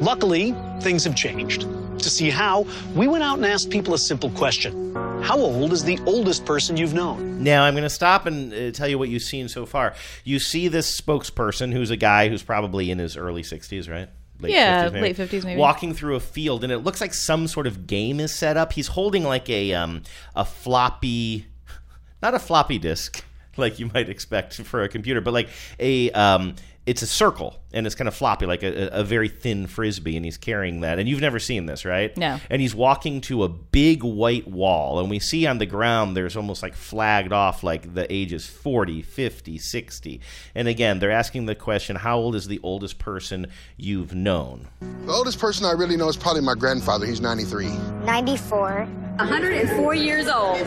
[0.00, 1.62] Luckily, things have changed.
[1.98, 5.82] To see how, we went out and asked people a simple question How old is
[5.82, 7.42] the oldest person you've known?
[7.42, 9.94] Now, I'm going to stop and uh, tell you what you've seen so far.
[10.22, 14.08] You see this spokesperson who's a guy who's probably in his early 60s, right?
[14.40, 15.60] Late yeah, 50s late 50s maybe.
[15.60, 18.72] Walking through a field, and it looks like some sort of game is set up.
[18.72, 20.02] He's holding like a, um,
[20.34, 21.46] a floppy,
[22.22, 23.24] not a floppy disk
[23.56, 26.54] like you might expect for a computer, but like a um,
[26.86, 30.24] it's a circle and it's kind of floppy, like a, a, very thin frisbee, and
[30.24, 30.98] he's carrying that.
[30.98, 32.16] And you've never seen this, right?
[32.16, 32.40] No.
[32.48, 36.36] And he's walking to a big white wall, and we see on the ground there's
[36.36, 40.20] almost like flagged off like the ages 40, 50, 60.
[40.54, 44.68] And again, they're asking the question, how old is the oldest person you've known?
[45.04, 47.04] The oldest person I really know is probably my grandfather.
[47.04, 47.66] He's 93.
[48.04, 48.84] 94.
[49.16, 50.66] 104 years old.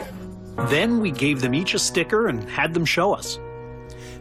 [0.69, 3.39] Then we gave them each a sticker and had them show us.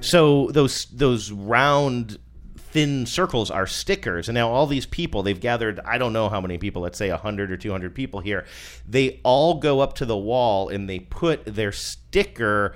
[0.00, 2.18] So those those round
[2.56, 4.28] thin circles are stickers.
[4.28, 7.10] And now all these people they've gathered i don't know how many people let's say
[7.10, 8.44] 100 or 200 people here
[8.86, 12.74] they all go up to the wall and they put their sticker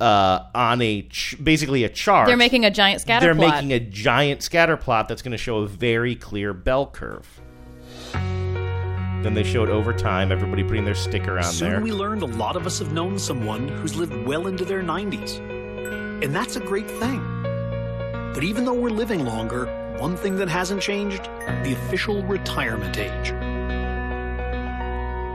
[0.00, 2.26] uh, on a ch- basically a chart.
[2.26, 3.54] They're making a giant scatter they're plot.
[3.54, 7.40] making a giant scatter plot that's going to show a very clear bell curve.
[8.12, 11.80] Then they showed over time everybody putting their sticker on Soon there.
[11.80, 15.61] we learned a lot of us have known someone who's lived well into their 90s
[16.22, 17.20] and that's a great thing.
[18.32, 19.66] But even though we're living longer,
[19.98, 21.24] one thing that hasn't changed
[21.64, 23.30] the official retirement age.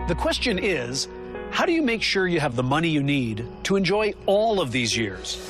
[0.07, 1.07] The question is
[1.51, 4.71] how do you make sure you have the money you need to enjoy all of
[4.71, 5.45] these years?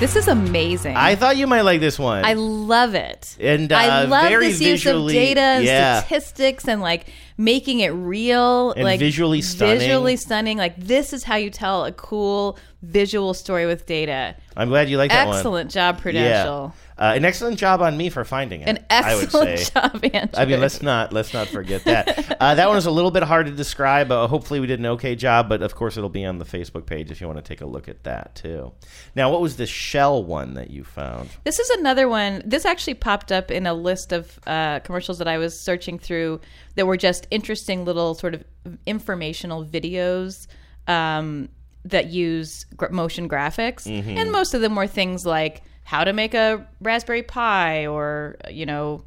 [0.00, 0.96] This is amazing.
[0.96, 2.24] I thought you might like this one.
[2.24, 3.36] I love it.
[3.38, 6.00] And uh, I love very this use of data and yeah.
[6.00, 7.06] statistics and like
[7.38, 9.78] making it real, And like visually stunning.
[9.78, 10.58] Visually stunning.
[10.58, 14.36] Like this is how you tell a cool visual story with data.
[14.56, 15.36] I'm glad you like that one.
[15.36, 16.74] Excellent job, Prudential.
[16.74, 16.82] Yeah.
[16.98, 18.68] Uh, an excellent job on me for finding it.
[18.68, 19.70] An I would excellent say.
[19.74, 20.28] job, Andrew.
[20.34, 22.36] I mean, let's not let's not forget that.
[22.40, 24.12] uh, that one was a little bit hard to describe.
[24.12, 26.86] Uh, hopefully, we did an okay job, but of course, it'll be on the Facebook
[26.86, 28.72] page if you want to take a look at that too.
[29.14, 31.30] Now, what was the shell one that you found?
[31.44, 32.42] This is another one.
[32.44, 36.40] This actually popped up in a list of uh, commercials that I was searching through
[36.74, 38.44] that were just interesting little sort of
[38.86, 40.46] informational videos
[40.86, 41.48] um,
[41.84, 43.86] that use gr- motion graphics.
[43.86, 44.16] Mhm.
[44.16, 48.66] And most of them were things like how to make a Raspberry Pi or, you
[48.66, 49.04] know,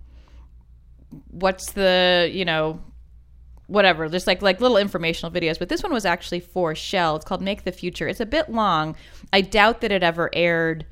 [1.31, 2.81] what's the, you know,
[3.67, 4.09] whatever.
[4.09, 5.57] Just like like little informational videos.
[5.57, 7.15] But this one was actually for shell.
[7.15, 8.07] It's called make the future.
[8.07, 8.95] It's a bit long.
[9.31, 10.85] I doubt that it ever aired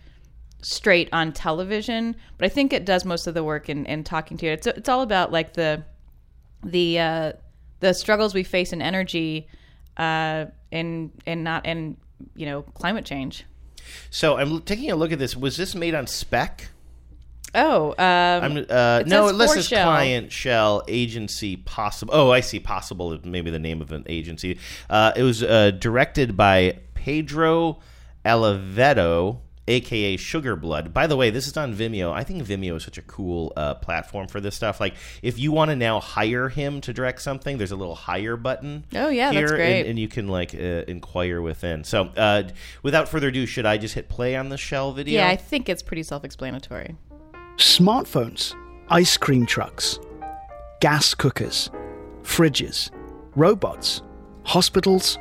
[0.62, 4.38] straight on television but i think it does most of the work in, in talking
[4.38, 4.54] to you.
[4.54, 5.84] It's, it's all about like the
[6.64, 7.34] the uh
[7.82, 9.48] the struggles we face in energy
[9.98, 11.98] uh and and not and
[12.36, 13.46] you know climate change
[14.10, 15.36] So I'm taking a look at this.
[15.36, 16.70] Was this made on spec?
[17.56, 19.86] oh um I'm, uh, it no, it lists Shell.
[19.86, 22.14] client shell agency possible.
[22.16, 22.60] Oh, I see.
[22.60, 24.58] Possible is maybe the name of an agency.
[24.90, 27.80] Uh, it was uh, directed by Pedro
[28.26, 30.94] Alavedo, aka Sugar Blood.
[30.94, 32.12] By the way, this is on Vimeo.
[32.12, 34.80] I think Vimeo is such a cool uh, platform for this stuff.
[34.80, 38.38] Like, if you want to now hire him to direct something, there's a little hire
[38.38, 38.86] button.
[38.96, 39.80] Oh, yeah, that's here, great.
[39.82, 41.84] And, and you can like uh, inquire within.
[41.84, 42.44] So, uh,
[42.82, 45.14] without further ado, should I just hit play on the shell video?
[45.14, 46.96] yeah i think it's pretty self-explanatory
[47.58, 48.56] Smartphones,
[48.90, 50.00] ice cream trucks,
[50.80, 51.70] gas cookers,
[52.24, 52.90] fridges,
[53.36, 54.02] robots,
[54.44, 55.20] hospitals,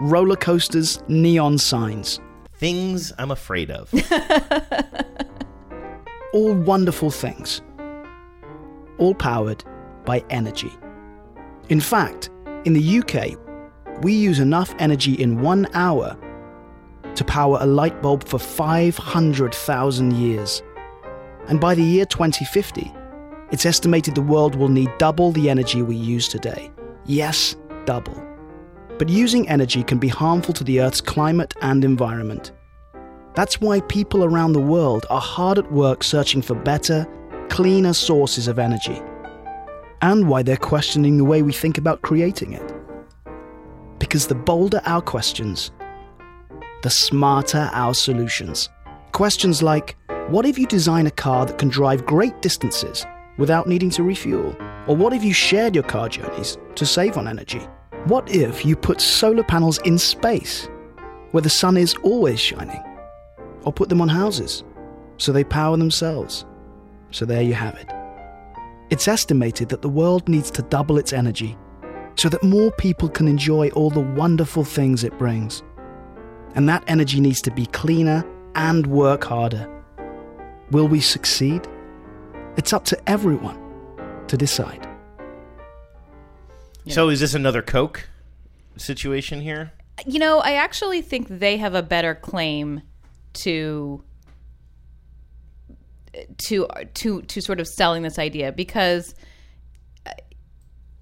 [0.00, 2.20] roller coasters, neon signs.
[2.62, 3.92] Things I'm afraid of.
[6.32, 7.60] All wonderful things.
[8.98, 9.64] All powered
[10.04, 10.70] by energy.
[11.70, 12.30] In fact,
[12.64, 13.36] in the UK,
[14.04, 16.16] we use enough energy in one hour
[17.16, 20.62] to power a light bulb for 500,000 years.
[21.48, 22.92] And by the year 2050,
[23.50, 26.70] it's estimated the world will need double the energy we use today.
[27.06, 28.31] Yes, double.
[29.02, 32.52] But using energy can be harmful to the Earth's climate and environment.
[33.34, 37.08] That's why people around the world are hard at work searching for better,
[37.48, 39.02] cleaner sources of energy.
[40.02, 42.72] And why they're questioning the way we think about creating it.
[43.98, 45.72] Because the bolder our questions,
[46.84, 48.68] the smarter our solutions.
[49.10, 49.96] Questions like
[50.28, 53.04] what if you design a car that can drive great distances
[53.36, 54.56] without needing to refuel?
[54.86, 57.66] Or what if you shared your car journeys to save on energy?
[58.06, 60.68] What if you put solar panels in space
[61.30, 62.82] where the sun is always shining?
[63.62, 64.64] Or put them on houses
[65.18, 66.44] so they power themselves?
[67.12, 67.88] So there you have it.
[68.90, 71.56] It's estimated that the world needs to double its energy
[72.16, 75.62] so that more people can enjoy all the wonderful things it brings.
[76.56, 79.70] And that energy needs to be cleaner and work harder.
[80.72, 81.68] Will we succeed?
[82.56, 83.60] It's up to everyone
[84.26, 84.91] to decide.
[86.88, 88.08] So is this another Coke
[88.76, 89.72] situation here?
[90.06, 92.82] You know, I actually think they have a better claim
[93.44, 94.02] to
[96.48, 99.14] to to to sort of selling this idea because
[100.06, 100.10] uh,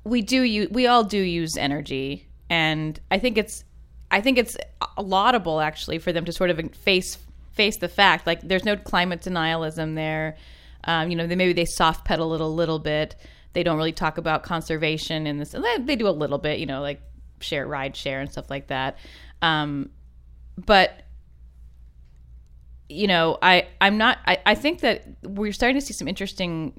[0.04, 3.64] we do use, we all do use energy and I think it's
[4.10, 4.56] I think it's
[4.98, 7.18] laudable actually for them to sort of face
[7.52, 10.36] face the fact like there's no climate denialism there.
[10.84, 13.16] Um, you know they maybe they soft pedal it a little bit
[13.52, 16.80] they don't really talk about conservation in this they do a little bit you know
[16.80, 17.00] like
[17.40, 18.96] share ride share and stuff like that
[19.42, 19.90] um,
[20.56, 21.02] but
[22.90, 24.18] you know, I I'm not.
[24.26, 26.78] I, I think that we're starting to see some interesting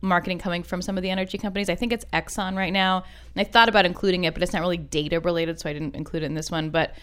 [0.00, 1.68] marketing coming from some of the energy companies.
[1.68, 3.04] I think it's Exxon right now.
[3.34, 5.94] And I thought about including it, but it's not really data related, so I didn't
[5.94, 6.70] include it in this one.
[6.70, 6.94] But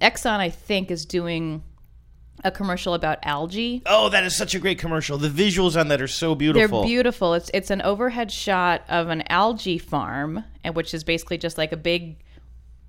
[0.00, 1.64] Exxon, I think, is doing
[2.44, 3.82] a commercial about algae.
[3.86, 5.18] Oh, that is such a great commercial.
[5.18, 6.80] The visuals on that are so beautiful.
[6.80, 7.34] They're beautiful.
[7.34, 11.72] It's it's an overhead shot of an algae farm, and which is basically just like
[11.72, 12.18] a big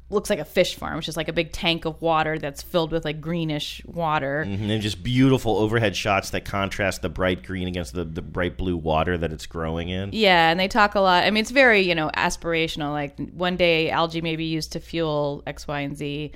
[0.09, 2.91] looks like a fish farm, which is like a big tank of water that's filled
[2.91, 4.45] with like greenish water.
[4.47, 4.69] Mm-hmm.
[4.69, 8.77] And just beautiful overhead shots that contrast the bright green against the, the bright blue
[8.77, 10.09] water that it's growing in.
[10.13, 11.23] Yeah, and they talk a lot.
[11.23, 12.91] I mean, it's very, you know, aspirational.
[12.91, 16.31] Like one day algae may be used to fuel X, Y, and Z.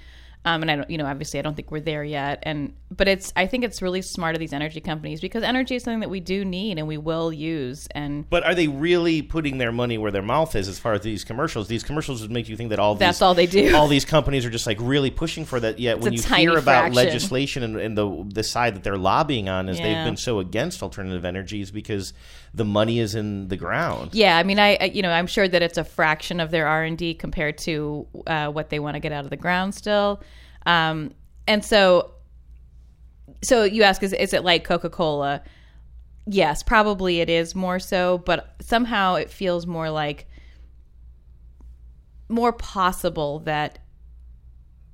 [0.45, 2.39] Um, and I don't, you know, obviously, I don't think we're there yet.
[2.43, 5.83] And but it's, I think it's really smart of these energy companies because energy is
[5.83, 7.87] something that we do need and we will use.
[7.95, 11.01] And but are they really putting their money where their mouth is as far as
[11.01, 11.69] these commercials?
[11.69, 13.73] These commercials would make you think that all these, that's all they do.
[13.75, 15.79] All these companies are just like really pushing for that.
[15.79, 16.93] Yet It's when you hear about fraction.
[16.95, 19.85] legislation and, and the the side that they're lobbying on is Yeah.
[19.85, 22.13] they've been so against alternative energies because
[22.53, 24.09] the money is in the ground.
[24.13, 26.67] Yeah, I mean, I, I you know, I'm sure that it's a fraction of their
[26.67, 29.73] R and D compared to uh, what they want to get out of the ground
[29.73, 30.21] still,
[30.65, 31.11] um,
[31.47, 32.11] and so,
[33.41, 35.41] so you ask, is is it like Coca Cola?
[36.25, 40.25] Yes, probably it is more so, but somehow it feels more like
[42.29, 43.79] more possible that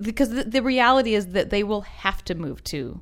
[0.00, 3.00] because the, the reality is that they will have to move to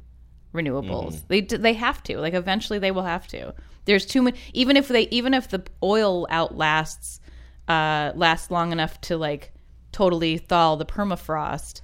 [0.52, 1.14] renewables.
[1.14, 1.28] Mhm.
[1.28, 2.18] They they have to.
[2.18, 3.54] Like eventually they will have to.
[3.84, 4.38] There's too many.
[4.52, 7.20] Even if they even if the oil outlasts
[7.68, 9.52] uh, lasts long enough to like
[9.92, 11.80] totally thaw the permafrost,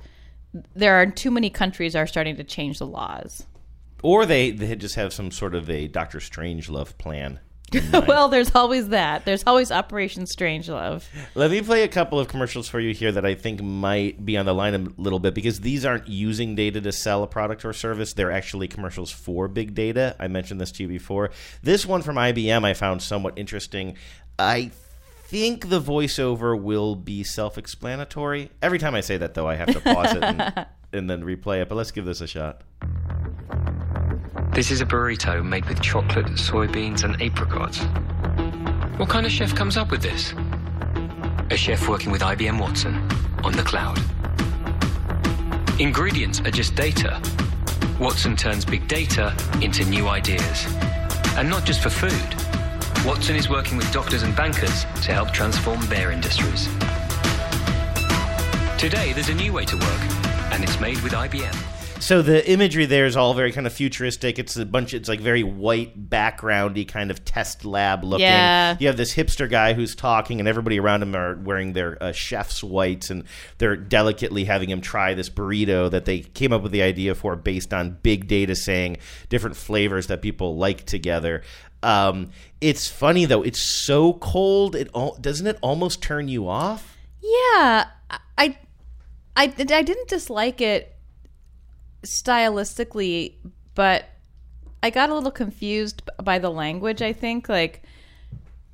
[0.75, 3.47] there are too many countries are starting to change the laws.
[4.03, 7.41] Or they they just have some sort of a Doctor Strangelove plan.
[8.07, 9.25] well, there's always that.
[9.25, 11.05] There's always Operation Strangelove.
[11.35, 14.37] Let me play a couple of commercials for you here that I think might be
[14.37, 17.65] on the line a little bit because these aren't using data to sell a product
[17.65, 18.13] or service.
[18.13, 20.15] They're actually commercials for big data.
[20.21, 21.31] I mentioned this to you before.
[21.63, 23.97] This one from IBM I found somewhat interesting.
[24.39, 24.71] I
[25.35, 28.53] think the voiceover will be self explanatory.
[28.63, 31.61] Every time I say that, though, I have to pause it and, and then replay
[31.61, 31.69] it.
[31.69, 32.63] But let's give this a shot.
[34.53, 37.81] This is a burrito made with chocolate, soybeans, and apricots.
[38.97, 40.35] What kind of chef comes up with this?
[41.51, 42.95] A chef working with IBM Watson
[43.43, 43.99] on the cloud.
[45.81, 47.21] Ingredients are just data.
[47.99, 50.65] Watson turns big data into new ideas.
[51.37, 52.44] And not just for food.
[53.05, 56.69] Watson is working with doctors and bankers to help transform their industries.
[58.79, 60.01] Today, there's a new way to work,
[60.51, 61.55] and it's made with IBM.
[62.05, 64.39] So the imagery there is all very kind of futuristic.
[64.39, 64.93] It's a bunch.
[64.93, 68.27] It's like very white backgroundy kind of test lab looking.
[68.27, 68.77] Yeah.
[68.79, 72.13] You have this hipster guy who's talking, and everybody around him are wearing their uh,
[72.13, 73.25] chef's whites, and
[73.57, 77.37] they're delicately having him try this burrito that they came up with the idea for
[77.37, 78.99] based on big data saying
[79.31, 81.43] different flavors that people like together.
[81.85, 83.43] Um, it's funny though.
[83.43, 84.75] It's so cold.
[84.75, 86.97] It al- doesn't it almost turn you off.
[87.21, 88.57] Yeah, I, I,
[89.37, 90.97] I didn't dislike it
[92.03, 93.35] stylistically,
[93.75, 94.05] but
[94.83, 97.03] I got a little confused by the language.
[97.03, 97.83] I think like,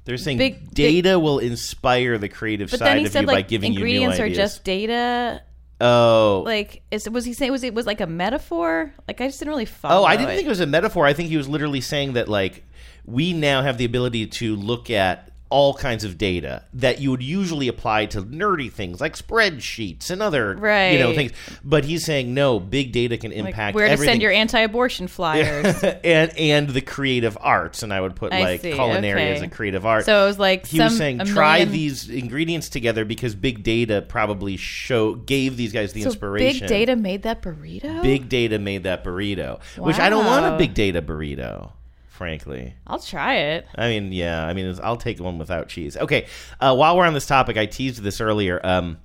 [0.05, 3.73] They're saying Big- data will inspire the creative side of said you by like giving
[3.73, 5.42] you new ingredients are just data.
[5.81, 8.92] oh, Like, is was he saying was it was like a metaphor?
[9.09, 10.03] Like I just didn't really follow.
[10.03, 10.35] Oh, I didn't it.
[10.37, 11.07] think it was a metaphor.
[11.07, 12.64] I think he was literally saying that like
[13.11, 17.23] we now have the ability to look at all kinds of data that you would
[17.23, 20.92] usually apply to nerdy things like spreadsheets and other right.
[20.92, 21.33] you know things.
[21.64, 24.12] But he's saying no, big data can Like, impact where to everything.
[24.12, 25.83] send your anti-abortion flyers.
[26.05, 29.33] and and the creative arts, and I would put I like see, culinary okay.
[29.35, 30.05] as a creative art.
[30.05, 34.02] So it was like he was saying try million- these ingredients together because big data
[34.06, 36.61] probably show gave these guys the so inspiration.
[36.61, 38.02] big data made that burrito.
[38.02, 41.73] Big data made that burrito, which I don't want a big data burrito,
[42.21, 42.75] frankly.
[42.87, 43.66] I'll try it.
[43.77, 45.96] I mean, yeah, I mean, I'll take one without cheese.
[45.96, 46.27] Okay,
[46.60, 48.60] uh, while we're on this topic, I teased this earlier.
[48.62, 48.98] Um,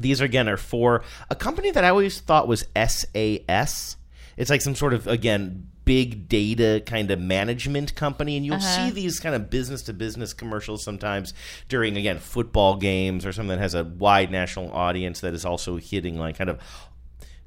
[0.00, 3.96] these again are for a company that I always thought was SAS.
[4.38, 8.86] It's like some sort of again big data kind of management company and you'll Uh-huh.
[8.86, 11.34] see these kind of business to business commercials sometimes
[11.68, 15.76] during again football games or something that has a wide national audience that is also
[15.76, 16.58] hitting like kind of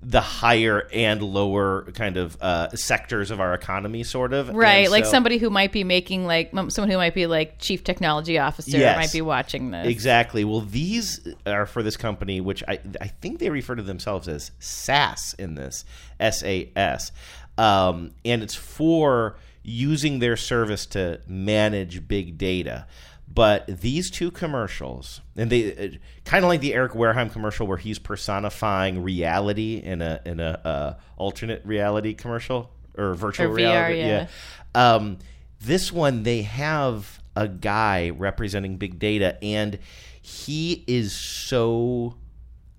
[0.01, 4.91] the higher and lower kind of uh, sectors of our economy sort of Right, And
[4.91, 8.77] like somebody who might be making like someone who might be like chief technology officer
[8.77, 8.95] Yes.
[8.95, 9.87] might be watching this.
[9.87, 10.45] Exactly.
[10.45, 14.51] Well, these are for this company, which I I think they refer to themselves as
[14.59, 15.83] SAS in this
[16.19, 17.11] S A S,
[17.57, 22.85] um, and it's for using their service to manage big data.
[23.27, 27.99] But these two commercials, and they kind of like the Eric Wareheim commercial where he's
[27.99, 33.55] personifying reality in a in a uh, alternate reality commercial or virtual Or VR,
[33.89, 33.99] reality.
[33.99, 34.27] yeah.
[34.73, 35.17] Um,
[35.59, 39.77] this one, they have a guy representing big data, and
[40.21, 42.15] he is so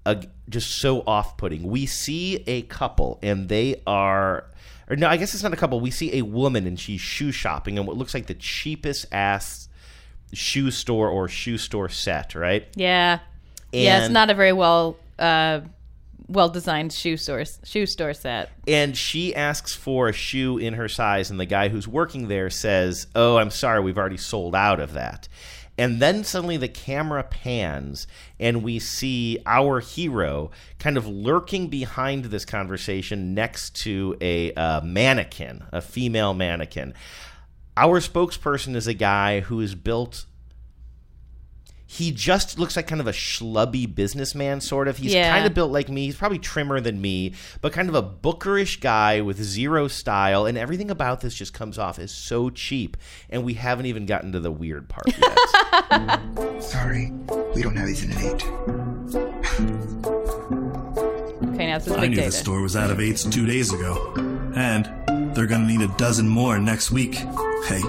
[0.06, 1.62] uh, just so off-putting.
[1.64, 4.46] We see a couple, and they are.
[4.90, 5.78] Or no, I guess it's not a couple.
[5.80, 9.67] We see a woman, and she's shoe shopping in what looks like the cheapest ass
[10.32, 12.66] shoe store or shoe store set, right?
[12.74, 13.20] Yeah,
[13.72, 15.60] yeah, it's not a very well uh,
[16.28, 18.50] well designed shoe store shoe store set.
[18.66, 22.50] and she asks for a shoe in her size and the guy who's working there
[22.50, 25.26] says oh i'm sorry we've already sold out of that
[25.78, 28.06] and then suddenly the camera pans
[28.38, 34.82] and we see our hero kind of lurking behind this conversation next to a uh,
[34.82, 36.92] mannequin a female mannequin
[37.84, 40.24] our spokesperson is a guy who is built
[41.90, 44.98] he just looks like kind of a schlubby businessman, sort of.
[44.98, 45.32] He's Yeah.
[45.32, 46.04] kind of built like me.
[46.04, 50.44] He's probably trimmer than me, but kind of a bookerish guy with zero style.
[50.44, 52.98] And everything about this just comes off as so cheap.
[53.30, 56.62] And we haven't even gotten to the weird part yet.
[56.62, 57.10] Sorry,
[57.54, 58.44] we don't have these in an eight.
[61.54, 62.28] Okay, now this is I big knew data.
[62.28, 64.12] the store was out of eights two days ago.
[64.54, 64.92] And
[65.38, 67.14] they're gonna need a dozen more next week.
[67.68, 67.80] Hey,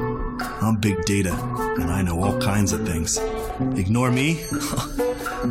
[0.42, 3.18] I'm big data, and I know all kinds of things.
[3.78, 4.44] Ignore me?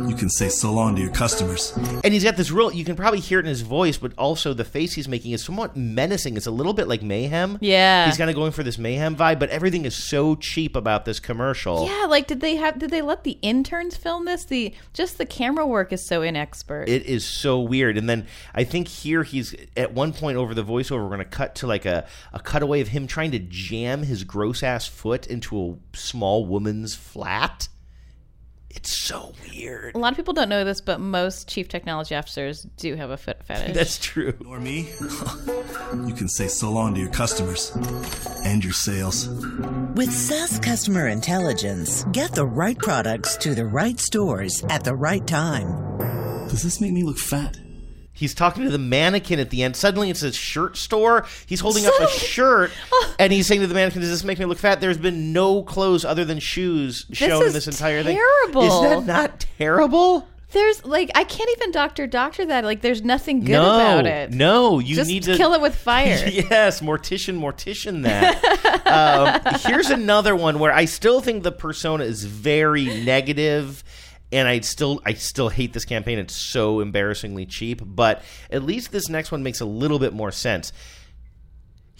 [0.07, 1.73] you can say so long to your customers.
[2.03, 4.53] and he's got this real, you can probably hear it in his voice, but also
[4.53, 6.37] the face he's making is somewhat menacing.
[6.37, 7.57] It's a little bit like Mayhem.
[7.61, 8.05] Yeah.
[8.05, 11.19] He's kind of going for this Mayhem vibe, but everything is so cheap about this
[11.19, 11.87] commercial.
[11.87, 14.45] Yeah, like did they have did they let the interns film this?
[14.45, 16.87] The just the camera work is so inexpert.
[16.87, 17.97] It is so weird.
[17.97, 21.25] And then I think here he's at one point over the voiceover, we're going to
[21.25, 25.27] cut to like a, a cutaway of him trying to jam his gross ass foot
[25.27, 25.59] into
[25.93, 27.67] a small woman's flat.
[28.69, 29.95] It's so weird.
[29.95, 33.17] a lot of people don't know this, but most chief technology officers do have a
[33.17, 33.73] foot fetish.
[33.73, 34.27] That's true.
[34.29, 34.89] Ignore me?
[36.07, 37.71] you can say so long to your customers
[38.45, 39.27] and your sales.
[39.95, 45.25] With SAS Customer Intelligence, get the right products to the right stores at the right
[45.25, 46.47] time.
[46.47, 47.57] Does this make me look fat?
[48.19, 49.77] He's talking to the mannequin at the end.
[49.77, 51.25] Suddenly it's a shirt store.
[51.45, 52.71] He's holding up a shirt
[53.19, 54.81] and he's saying to the mannequin, Does this make me look fat?
[54.81, 58.17] There's been no clothes other than shoes shown in this entire thing.
[58.17, 58.63] terrible.
[58.63, 60.27] Is that not terrible?
[60.51, 62.63] There's like I can't even doctor doctor that.
[62.63, 64.31] Like there's nothing good no, about it.
[64.31, 66.27] No, you Just need to kill it with fire.
[66.27, 68.03] yes, mortician, mortician.
[68.03, 69.43] That.
[69.45, 73.83] um, here's another one where I still think the persona is very negative,
[74.31, 76.19] and I still, I still hate this campaign.
[76.19, 77.81] It's so embarrassingly cheap.
[77.83, 78.21] But
[78.51, 80.71] at least this next one makes a little bit more sense.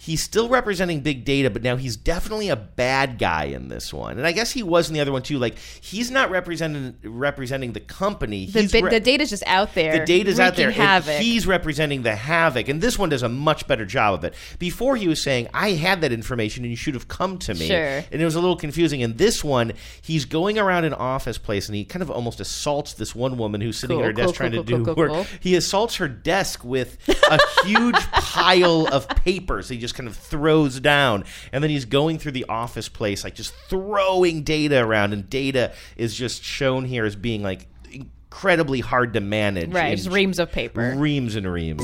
[0.02, 4.16] He's still representing big data, but now he's definitely a bad guy in this one,
[4.16, 5.38] and I guess he was in the other one too.
[5.38, 8.46] Like he's not representing representing the company.
[8.46, 9.98] The, He's bi- re- the data's just out there.
[9.98, 10.70] the data's out there.
[10.70, 14.34] he's representing the havoc, and this one does a much better job of it.
[14.58, 17.66] Before he was saying, "I had that information, and you should have come to me,"
[17.68, 18.02] Sure.
[18.10, 19.02] and it was a little confusing.
[19.02, 22.94] In this one, he's going around an office place, and he kind of almost assaults
[22.94, 24.84] this one woman who's sitting Cool, at her desk cool, trying cool, to cool, do
[24.86, 25.12] cool, work.
[25.12, 25.26] cool.
[25.40, 26.96] He assaults her desk with
[27.30, 29.68] a huge pile of papers.
[29.68, 33.34] He just kind of throws down, and then he's going through the office place, like
[33.34, 39.14] just throwing data around, and data is just shown here as being like incredibly hard
[39.14, 39.72] to manage.
[39.72, 40.94] Right, in just reams of paper.
[40.96, 41.82] Reams and reams.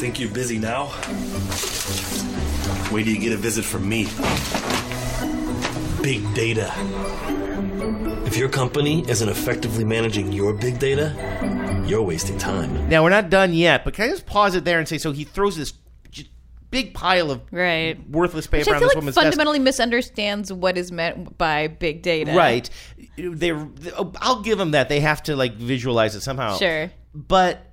[0.00, 0.86] Think you're busy now?
[2.92, 4.04] Wait till you get a visit from me.
[6.02, 6.72] Big data.
[8.26, 11.14] If your company isn't effectively managing your big data,
[11.86, 12.88] you're wasting time.
[12.88, 15.12] Now we're not done yet, but can I just pause it there and say so
[15.12, 15.78] he throws this j-
[16.70, 19.24] big pile of right worthless Which paper I on feel this like woman's desk.
[19.24, 22.32] fundamentally misunderstands what is meant by big data.
[22.32, 22.68] Right.
[23.16, 23.52] They
[24.20, 24.88] I'll give him that.
[24.88, 26.56] They have to like visualize it somehow.
[26.56, 26.90] Sure.
[27.14, 27.66] But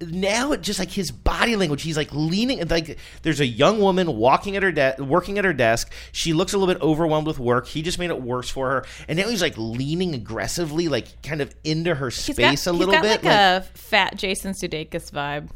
[0.00, 4.16] now it just like his body language he's like leaning like there's a young woman
[4.16, 7.38] walking at her desk working at her desk she looks a little bit overwhelmed with
[7.38, 11.22] work he just made it worse for her and now he's like leaning aggressively like
[11.22, 15.48] kind of into her space got, a little bit like, a fat Jason Sudeikis vibe.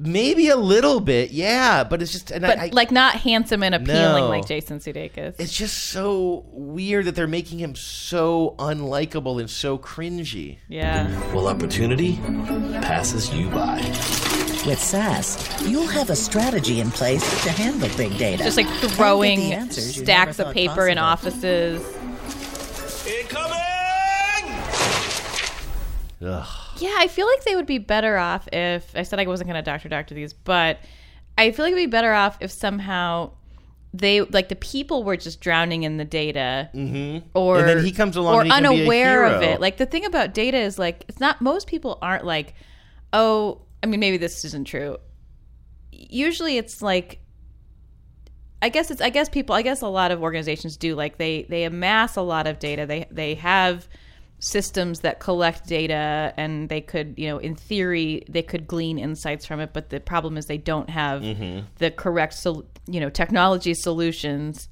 [0.00, 3.64] Maybe a little bit, yeah, but it's just and but I, I, like not handsome
[3.64, 4.28] and appealing No.
[4.28, 5.34] like Jason Sudeikis.
[5.40, 10.58] it's just so weird that they're making him so unlikable and so cringy.
[10.68, 11.08] yeah.
[11.34, 12.16] Well, opportunity
[12.80, 13.78] passes you by.
[14.66, 18.44] With SAS, you'll have a strategy in place to handle big data.
[18.44, 21.28] Just like And get throwing answers you stacks of thought paper in possible.
[21.32, 21.97] offices.
[26.20, 26.46] Ugh.
[26.80, 29.62] Yeah, I feel like they would be better off if I said I wasn't going
[29.62, 30.78] to doctor doctor these, but
[31.36, 33.30] I feel like it'd be better off if somehow
[33.94, 37.26] they like the people were just drowning in the data, Mm-hmm.
[37.34, 39.60] or and then he comes along or and he can a unaware of it.
[39.60, 42.54] Like the thing about data is like it's not most people aren't like,
[43.12, 44.98] oh, I mean maybe this isn't true.
[45.92, 47.20] Usually it's like
[48.60, 51.44] I guess it's I guess people I guess a lot of organizations do like they
[51.48, 52.84] they amass a lot of data.
[52.86, 53.88] They they have
[54.40, 59.44] systems that collect data and they could, you know, in theory they could glean insights
[59.46, 61.64] from it, but the problem is they don't have Mhm.
[61.78, 64.68] the correct sol- you know, technology solutions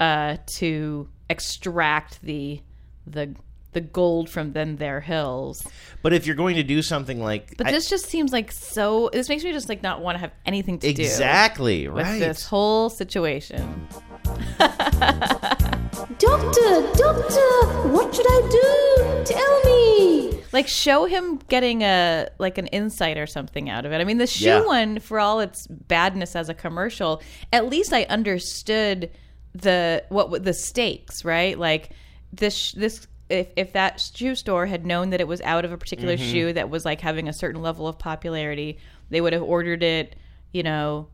[0.00, 2.60] uh to extract the
[3.06, 3.34] the
[3.72, 5.64] the gold from then their hills.
[6.02, 9.10] But if you're going to do something like But I- this just seems like so.
[9.12, 12.20] This makes me just like not want to have anything to do Exactly, with right.
[12.20, 13.88] this whole situation.
[16.18, 19.24] Doctor, doctor, what should I do?
[19.24, 20.42] Tell me.
[20.52, 24.00] Like show him getting a like an insight or something out of it.
[24.00, 24.64] I mean, the shoe Yeah.
[24.64, 27.20] one, for all its badness as a commercial,
[27.52, 29.10] at least I understood
[29.54, 31.58] the what the stakes, right?
[31.58, 31.90] Like
[32.32, 33.06] this this.
[33.30, 36.30] If, if that shoe store had known that it was out of a particular Mhm.
[36.30, 40.14] shoe that was like having a certain level of popularity, they would have ordered it,
[40.52, 41.08] you know,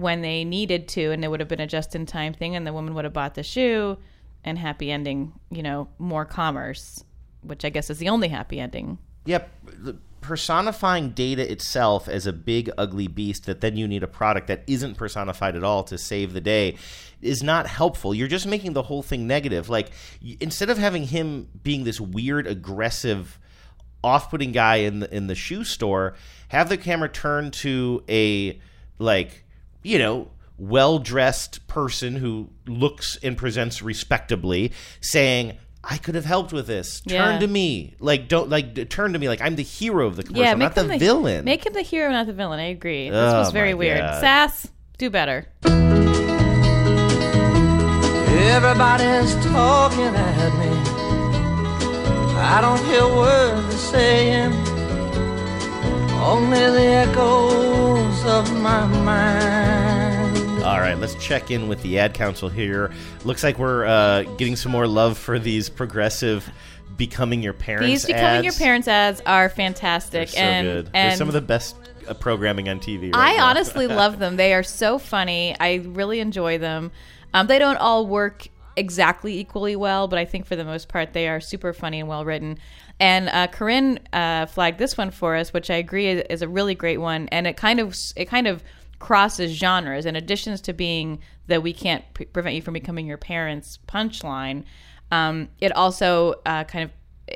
[0.00, 2.66] when they needed to, and it would have been a just in time thing, and
[2.66, 3.98] the woman would have bought the shoe,
[4.42, 7.04] and happy ending, you know, more commerce,
[7.42, 8.98] which I guess is the only happy ending.
[9.26, 9.50] Yep.
[10.22, 14.64] Personifying data itself as a big, ugly beast that then you need a product that
[14.66, 16.76] isn't personified at all to save the day
[17.22, 18.14] is not helpful.
[18.14, 19.68] You're just making the whole thing negative.
[19.68, 19.90] Like,
[20.40, 23.38] instead of having him being this weird, aggressive,
[24.02, 26.14] off-putting guy in the in the shoe store,
[26.48, 28.58] have the camera turn to a
[28.98, 29.44] like,
[29.82, 30.28] you know,
[30.58, 37.00] well-dressed person who looks and presents respectably, saying, "I could have helped with this.
[37.00, 37.38] Turn Yeah.
[37.38, 37.94] to me.
[37.98, 39.28] Like, don't like turn to me.
[39.28, 41.72] Like, I'm the hero of the commercial, yeah, make not the him villain." Make him
[41.72, 42.60] the hero, not the villain.
[42.60, 43.08] I agree.
[43.08, 44.00] This Oh, was very weird.
[44.00, 44.20] God.
[44.20, 44.68] SAS,
[44.98, 45.46] do better.
[48.52, 50.68] Everybody's talking at me.
[52.42, 54.52] I don't hear words they're saying,
[56.20, 60.62] only the echoes of my mind.
[60.62, 62.92] All right, let's check in with the ad council here.
[63.24, 66.48] Looks like we're uh, getting some more love for these progressive
[66.96, 67.86] becoming your parents.
[67.86, 68.58] These becoming your ads.
[68.58, 70.92] parents ads are They're fantastic, so and good.
[70.92, 73.14] They're some of the best uh, programming on TV.
[73.14, 73.46] Right I now.
[73.48, 74.36] honestly love them.
[74.36, 75.56] They are so funny.
[75.58, 76.92] I really enjoy them.
[77.32, 81.12] Um, they don't all work exactly equally well, but I think for the most part
[81.14, 82.58] they are super funny and well written.
[83.00, 86.48] And uh, Corinne uh, flagged this one for us, which I agree is, is a
[86.48, 88.62] really great one, and it kind of it kind of
[88.98, 90.04] crosses genres.
[90.04, 94.64] In addition to being the "we can't pre- prevent you from becoming your parents" punchline,
[95.10, 96.90] um, it also uh, kind of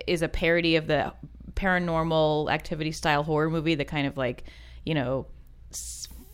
[0.06, 1.12] is a parody of the
[1.54, 4.44] paranormal activity style horror movie, the kind of like
[4.84, 5.26] you know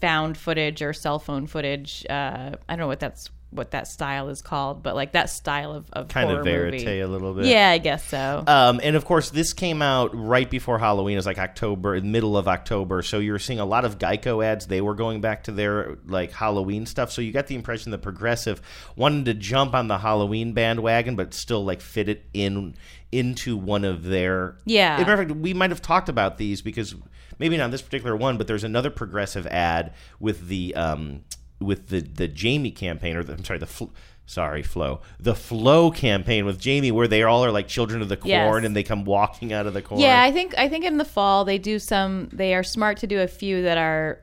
[0.00, 2.04] found footage or cell phone footage.
[2.08, 5.72] Uh, I don't know what that's what that style is called, but like that style
[5.72, 7.00] of, of kind of verite movie.
[7.00, 7.46] a little bit.
[7.46, 8.44] Yeah, I guess so.
[8.46, 11.14] Um, and of course, this came out right before Halloween.
[11.14, 13.02] It was like October, middle of October.
[13.02, 14.66] So you were seeing a lot of Geico ads.
[14.68, 17.10] They were going back to their like Halloween stuff.
[17.10, 18.62] So you got the impression that Progressive
[18.94, 22.76] wanted to jump on the Halloween bandwagon, but still like fit it in
[23.12, 24.56] into one of their.
[24.64, 24.94] Yeah.
[24.96, 26.94] As a matter of fact, we might have talked about these because
[27.38, 31.22] maybe not this particular one, but there's another Progressive ad with the um,
[31.60, 33.66] with the the Jamie campaign, or the, I'm sorry, the.
[33.66, 33.86] Fl-
[34.26, 35.00] Sorry, Flo.
[35.18, 38.64] The Flo campaign with Jamie, where they all are like children of the corn, Yes.
[38.64, 40.00] and they come walking out of the corn.
[40.00, 42.28] Yeah, I think I think in the fall they do some.
[42.32, 44.20] They are smart to do a few that are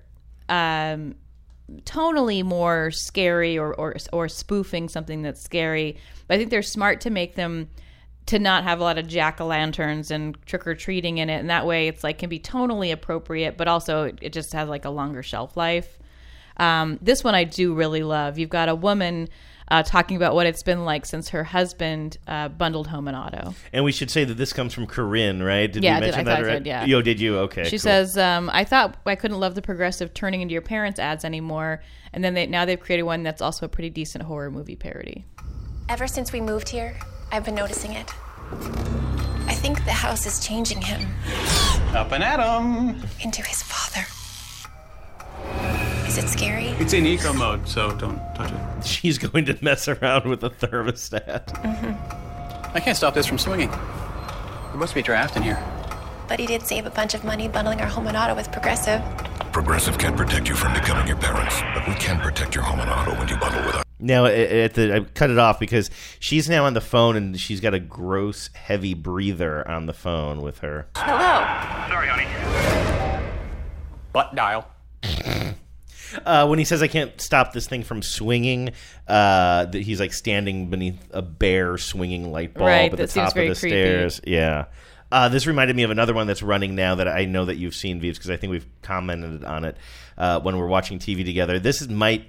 [0.47, 1.15] um,
[1.83, 5.97] tonally more scary or, or or spoofing something that's scary.
[6.27, 7.69] But I think they're smart to make them
[8.27, 11.37] to not have a lot of jack o' lanterns and trick or treating in it,
[11.39, 14.69] and that way it's like can be tonally appropriate, but also it, it just has
[14.69, 15.97] like a longer shelf life.
[16.57, 18.37] Um, this one I do really love.
[18.37, 19.29] You've got a woman.
[19.69, 23.53] Uh, talking about what it's been like since her husband uh, bundled home an auto.
[23.73, 25.69] And we should say that this comes from Corinne, right?
[25.69, 26.59] Did Yeah, we I did- mention I that I already?
[26.59, 26.85] did, yeah.
[26.85, 27.37] Yo, did you?
[27.39, 27.65] Okay.
[27.65, 27.79] She cool.
[27.79, 31.83] says, um, "I thought I couldn't love the progressive turning into your parents ads anymore,
[32.13, 35.25] and then they, now they've created one that's also a pretty decent horror movie parody."
[35.89, 36.95] Ever since we moved here,
[37.31, 38.13] I've been noticing it.
[39.47, 41.07] I think the house is changing him
[41.95, 43.01] Up and at 'em.
[43.21, 44.05] into his father.
[46.07, 46.67] Is it scary?
[46.79, 48.85] It's in eco mode, so don't touch it.
[48.85, 51.45] She's going to mess around with the thermostat.
[51.61, 52.75] Mm-hmm.
[52.75, 53.69] I can't stop this from swinging.
[53.69, 55.61] There must be a draft in here.
[56.27, 59.01] But he did save a bunch of money bundling our home and auto with Progressive.
[59.51, 61.55] Progressive can't protect you from becoming your parents,
[63.99, 65.89] Now, at- at the, I cut it off because
[66.19, 70.41] she's now on the phone and she's got a gross, heavy breather on the phone
[70.41, 70.87] with her.
[70.95, 71.87] Hello.
[71.89, 72.27] Sorry, honey.
[74.13, 74.67] Butt dial.
[76.25, 78.69] Uh, when he says I can't stop this thing from swinging,
[79.09, 83.27] uh, that he's like standing beneath a bare swinging light bulb Right, at the top
[83.27, 83.55] of the creepy.
[83.55, 84.21] stairs.
[84.25, 84.65] Yeah.
[85.11, 87.75] Uh, this reminded me of another one that's running now that I know that you've
[87.75, 89.75] seen, Vives, because I think we've commented on it
[90.17, 91.59] uh, when we're watching TV together.
[91.59, 92.25] This is might.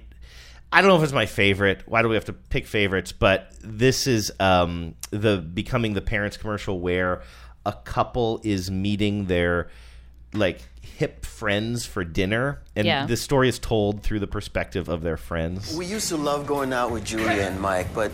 [0.71, 1.83] I don't know if it's my favorite.
[1.87, 3.11] Why do we have to pick favorites?
[3.11, 7.21] But this is um, the becoming the parents commercial where
[7.65, 9.69] a couple is meeting their
[10.33, 13.05] like hip friends for dinner, and Yeah.
[13.05, 15.73] the story is told through the perspective of their friends.
[15.73, 18.11] We used to love going out with Julia and Mike, but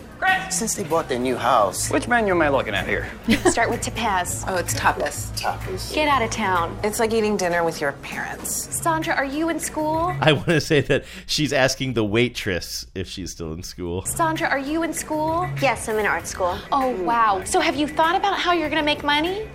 [0.50, 1.90] since they bought their new house.
[1.90, 3.08] Which menu am I looking at here?
[3.50, 4.44] Start with tapas.
[4.46, 5.36] Oh, it's tapas.
[5.36, 5.92] Tapas.
[5.92, 6.78] Get out of town.
[6.84, 8.52] It's like eating dinner with your parents.
[8.80, 10.14] Sandra, are you in school?
[10.20, 14.04] I want to say that she's asking the waitress if she's still in school.
[14.04, 15.48] Sandra, are you in school?
[15.60, 16.56] Yes, I'm in art school.
[16.70, 17.42] Oh, wow.
[17.44, 19.48] So have you thought about how you're going to make money?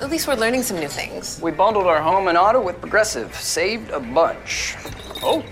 [0.00, 1.38] At least we're learning some new things.
[1.42, 3.34] We bundled our home and auto with Progressive.
[3.34, 4.76] Saved a bunch.
[5.22, 5.44] Oh,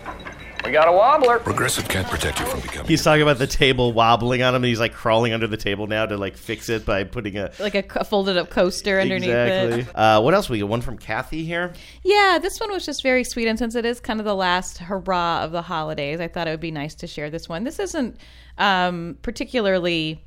[0.65, 1.39] we got a wobbler.
[1.39, 2.89] Progressive can't protect you from becoming.
[2.89, 5.87] He's talking about the table wobbling on him, and he's like crawling under the table
[5.87, 9.29] now to like fix it by putting a Like a co- folded up coaster underneath
[9.29, 9.81] exactly.
[9.83, 9.89] it.
[9.95, 11.75] Uh, what else we get One from Kathy here.
[12.03, 13.49] Yeah, this one was just very sweet.
[13.49, 16.53] And since it is kind of the last hurrah of the holidays, I thought it
[16.53, 17.65] would be nice to share this one.
[17.65, 18.17] This isn't
[18.57, 20.25] um, particularly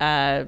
[0.00, 0.44] uh,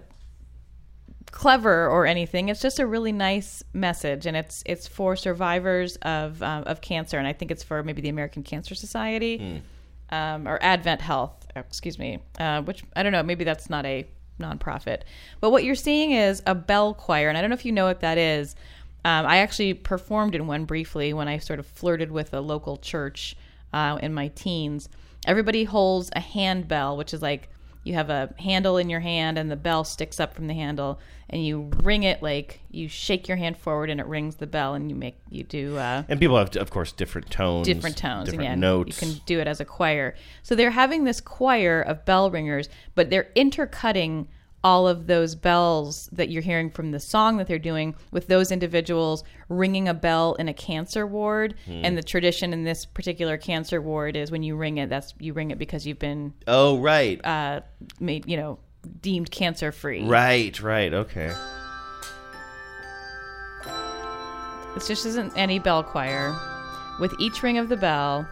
[1.33, 2.49] clever or anything.
[2.51, 7.18] It's just a really nice message, and it's it's for survivors of um, of cancer,
[7.18, 9.62] and I think it's for maybe the American Cancer Society
[10.11, 14.07] um, or Advent Health, excuse me, uh, which I don't know, maybe that's not a
[14.39, 15.03] nonprofit.
[15.41, 17.87] But what you're seeing is a bell choir, and I don't know if you know
[17.87, 18.55] what that is.
[19.05, 22.76] Um, I actually performed in one briefly when I sort of flirted with a local
[22.76, 23.37] church
[23.72, 24.89] uh, in my teens.
[25.26, 27.49] Everybody holds a handbell, which is like
[27.85, 31.01] you have a handle in your hand and the bell sticks up from the handle
[31.28, 34.74] and you ring it like you shake your hand forward and it rings the bell
[34.74, 38.26] and you make you do uh, And people have, of course, different tones, different tones
[38.26, 39.01] different again notes.
[39.03, 42.68] you can do it as a choir so they're having this choir of bell ringers
[42.95, 44.28] but they're intercutting
[44.65, 48.53] all of those bells that you're hearing from the song that they're doing with those
[48.53, 51.81] individuals ringing a bell in a cancer ward Hmm.
[51.85, 55.33] and the tradition in this particular cancer ward is when you ring it that's you
[55.33, 57.61] ring it because you've been oh right uh
[58.01, 58.59] made you know
[59.01, 61.33] deemed cancer free Right, right, okay.
[64.75, 66.35] This just isn't any bell choir.
[66.99, 68.27] With each ring of the bell,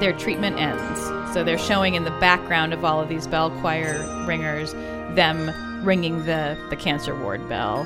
[0.00, 1.00] their treatment ends.
[1.32, 4.72] So they're showing in the background of all of these bell choir ringers
[5.14, 5.50] them
[5.84, 7.84] ringing the, the cancer ward bell.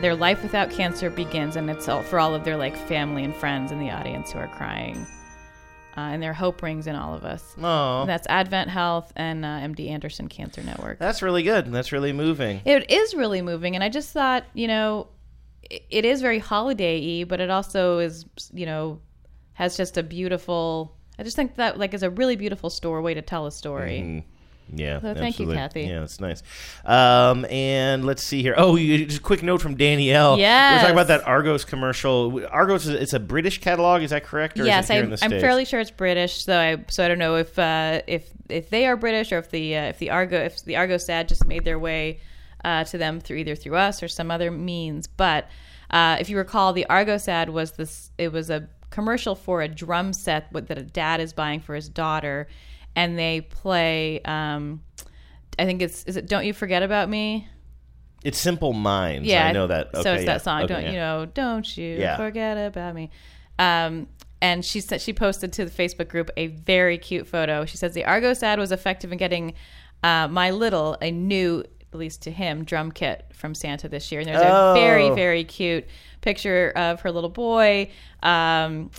[0.00, 3.34] Their life without cancer begins, and it's all for all of their like family and
[3.34, 5.06] friends in the audience who are crying.
[5.96, 7.54] Uh, and their hope rings in all of us.
[7.60, 8.06] Aw.
[8.06, 10.98] That's Advent Health and uh, MD Anderson Cancer Network.
[10.98, 11.70] That's really good.
[11.72, 12.60] That's really moving.
[12.64, 15.08] It is really moving, and I just thought, you know,
[15.62, 18.24] it, it is very holiday-y, but it also is,
[18.54, 19.00] you know,
[19.52, 20.96] has just a beautiful.
[21.20, 24.00] I just think that like is a really beautiful story way to tell a story.
[24.00, 24.22] Mhm.
[24.72, 25.00] Yeah.
[25.00, 25.56] So thank you, absolutely.
[25.56, 25.80] Kathy.
[25.82, 26.42] Yeah, it's nice.
[26.84, 28.54] Um, and let's see here.
[28.56, 30.38] Oh, you, just a quick note from Danielle.
[30.38, 30.74] Yeah.
[30.74, 32.40] We're talking about that Argos commercial.
[32.50, 34.02] Argos, is it's a British catalog.
[34.02, 34.58] Is that correct?
[34.58, 35.42] Or yes, is it here I, in the I'm States?
[35.42, 36.44] fairly sure it's British.
[36.44, 39.50] So I so I don't know if uh, if if they are British or if
[39.50, 42.20] the uh, if the Argo if the Argos ad just made their way
[42.64, 45.06] uh, to them through either through us or some other means.
[45.06, 45.48] But
[45.90, 48.12] uh, if you recall, the Argos ad was this.
[48.16, 51.88] It was a commercial for a drum set that a dad is buying for his
[51.88, 52.48] daughter,
[52.94, 54.20] and they play.
[54.22, 54.82] Um,
[55.58, 57.46] I think it's is it Don't You Forget About Me.
[58.22, 59.26] It's Simple Minds.
[59.26, 59.90] Yeah, I know that.
[59.94, 60.32] so it's yeah.
[60.34, 60.62] that song.
[60.62, 60.90] Okay, don't yeah.
[60.90, 61.26] you know?
[61.26, 62.16] Don't you Yeah.
[62.16, 63.10] forget about me?
[63.58, 64.08] Um,
[64.42, 67.64] and she said she posted to the Facebook group a very cute photo.
[67.66, 69.54] She says the Argos ad was effective in getting
[70.02, 71.62] uh, my little a new,
[71.92, 74.20] at least to him, drum kit from Santa this year.
[74.22, 74.72] And there's Oh.
[74.72, 75.86] a very very cute
[76.20, 77.90] picture of her little boy.
[78.22, 78.90] Um,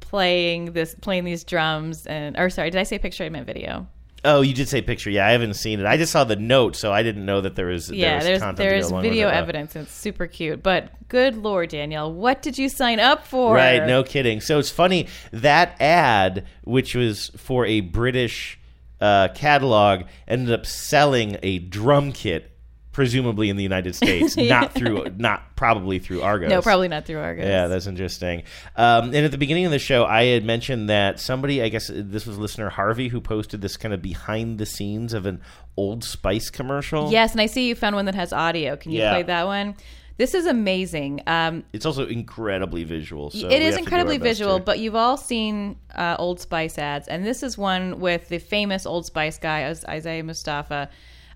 [0.00, 3.86] playing this playing these drums and or sorry did i say picture i meant video
[4.24, 5.08] Oh, you did say picture.
[5.08, 5.86] Yeah, I haven't seen it.
[5.86, 7.90] I just saw the note, so I didn't know that there was.
[7.90, 9.28] yeah, there was there's there's go along with video.
[9.28, 10.62] Evidence and it's super cute.
[10.62, 13.54] But good lord, Danielle, what did you sign up for?
[13.54, 14.42] Right, no kidding.
[14.42, 18.58] So it's funny that ad, which was for a British
[19.00, 22.49] uh, catalog, ended up selling a drum kit
[22.92, 26.50] presumably in the United States, not through, not probably through Argos.
[26.50, 27.46] No, probably not through Argos.
[27.46, 28.42] Yeah, that's interesting.
[28.76, 31.90] Um, and at the beginning of the show, I had mentioned that somebody, I guess
[31.92, 35.40] this was listener Harvey, who posted this kind of behind the scenes of an
[35.76, 37.10] Old Spice commercial.
[37.12, 38.76] Yes, and I see you found one that has audio.
[38.76, 39.10] Can you Yeah.
[39.12, 39.76] play that one?
[40.16, 41.22] This is amazing.
[41.26, 43.30] Um, It's also incredibly visual.
[43.30, 46.76] So it is have to do incredibly visual, but you've all seen uh, Old Spice
[46.76, 50.90] ads, and this is one with the famous Old Spice guy, Isaiah Mustafa.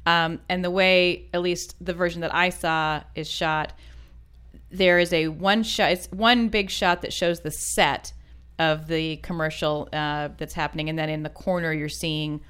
[0.07, 3.73] Um, and the way, at least the version that I saw, is shot,
[4.71, 5.93] there is a one shot.
[5.93, 8.13] It's one big shot that shows the set
[8.59, 12.41] of the commercial uh, that's happening, and then in the corner you're seeing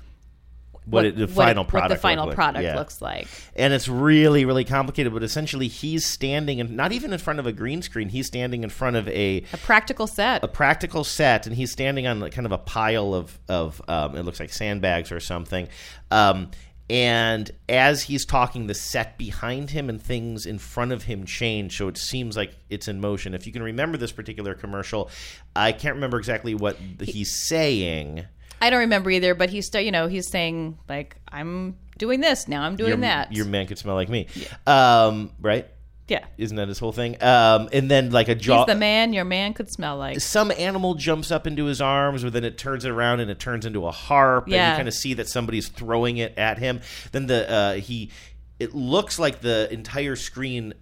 [0.87, 2.37] what, it, the final what product the final look like.
[2.37, 2.77] product Yeah.
[2.77, 3.27] looks like.
[3.57, 7.47] and it's really really complicated but essentially he's standing and not even in front of
[7.47, 10.45] a green screen he's standing in front of a A practical set.
[10.45, 14.25] a practical set and he's standing on kind of a pile of of um, it
[14.25, 15.69] looks like sandbags or something
[16.11, 16.51] um,
[16.91, 21.79] and as he's talking the set behind him and things in front of him change.
[21.79, 23.35] So it seems like it's in motion.
[23.35, 25.11] If you can remember this particular commercial
[25.57, 28.27] i can't remember exactly what he's saying.
[28.61, 32.49] I don't remember either, but he's still, you know, he's saying like, "I'm doing this.
[32.49, 32.63] Now.
[32.63, 34.27] I'm doing your, that." your man could smell like me.
[34.67, 35.69] Um, right
[36.09, 39.13] yeah, isn't that his whole thing um, and then like a jaw he's the man
[39.13, 40.21] your man could smell like.
[40.21, 43.39] some animal jumps up into his arms, but then it turns it around and it
[43.39, 44.45] turns into a harp.
[44.45, 46.81] And you kind of see that somebody's throwing it at him.
[47.13, 48.11] Then the uh, he,
[48.59, 50.75] it looks like the entire screen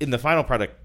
[0.00, 0.76] in the final product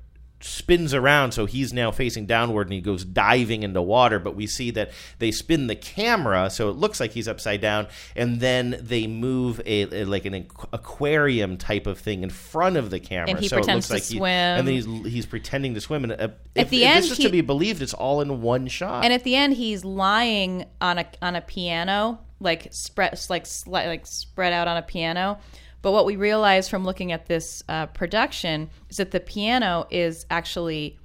[0.42, 4.48] spins around so he's now facing downward and he goes diving into water but we
[4.48, 7.86] see that they spin the camera so it looks like he's upside down
[8.16, 12.90] and then they move a, a- like an aquarium type of thing in front of
[12.90, 14.30] the camera And he so it pretends looks to like he- swim.
[14.32, 17.18] and then he's he's pretending to swim and uh, if, the if end, this is
[17.18, 20.66] he- to be believed it's all in one shot And at the end, he's lying
[20.82, 25.40] on a on a piano, like spread like like spread out on a piano.
[25.82, 30.26] But what we realize from looking at this uh, production is that the piano is
[30.30, 30.98] actually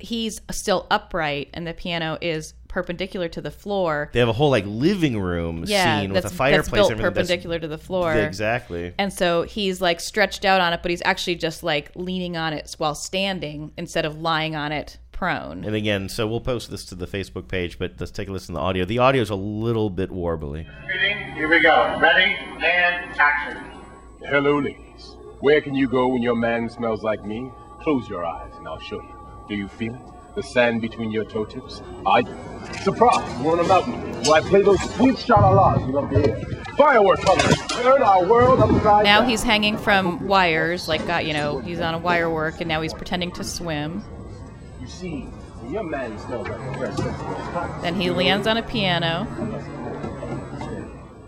[0.00, 4.10] he's still upright, and the piano is perpendicular to the floor.
[4.12, 6.90] They have a whole like living room Yeah, scene with that's- a fireplace that's built
[6.90, 7.14] and everything.
[7.14, 8.12] That's- perpendicular to the floor.
[8.14, 8.92] Exactly.
[8.98, 12.52] And so he's like stretched out on it, but he's actually just like leaning on
[12.52, 15.64] it while standing instead of lying on it prone.
[15.64, 18.54] And again, so we'll post this to the Facebook page, but let's take a listen
[18.56, 18.84] to the audio.
[18.84, 20.66] The audio is a little bit warbly.
[21.36, 21.96] Here we go.
[22.00, 23.70] Ready and action.
[24.26, 25.16] Hello, ladies.
[25.40, 27.52] Where can you go when your man smells like me?
[27.82, 29.14] Close your eyes and I'll show you.
[29.48, 30.00] Do you feel it?
[30.34, 31.82] The sand between your toe tips?
[32.06, 32.34] I do.
[32.82, 33.42] Surprise!
[33.42, 36.62] We're on a mountain where I play those sweet shalalas you love to hear.
[36.74, 39.28] Colors turn our world upside Now down.
[39.28, 42.80] he's hanging from wires, like got you know, he's on a wire work, and now
[42.80, 44.02] he's pretending to swim.
[44.80, 45.20] You see,
[45.60, 49.28] when your man smells like a fresh Then he lands on a piano,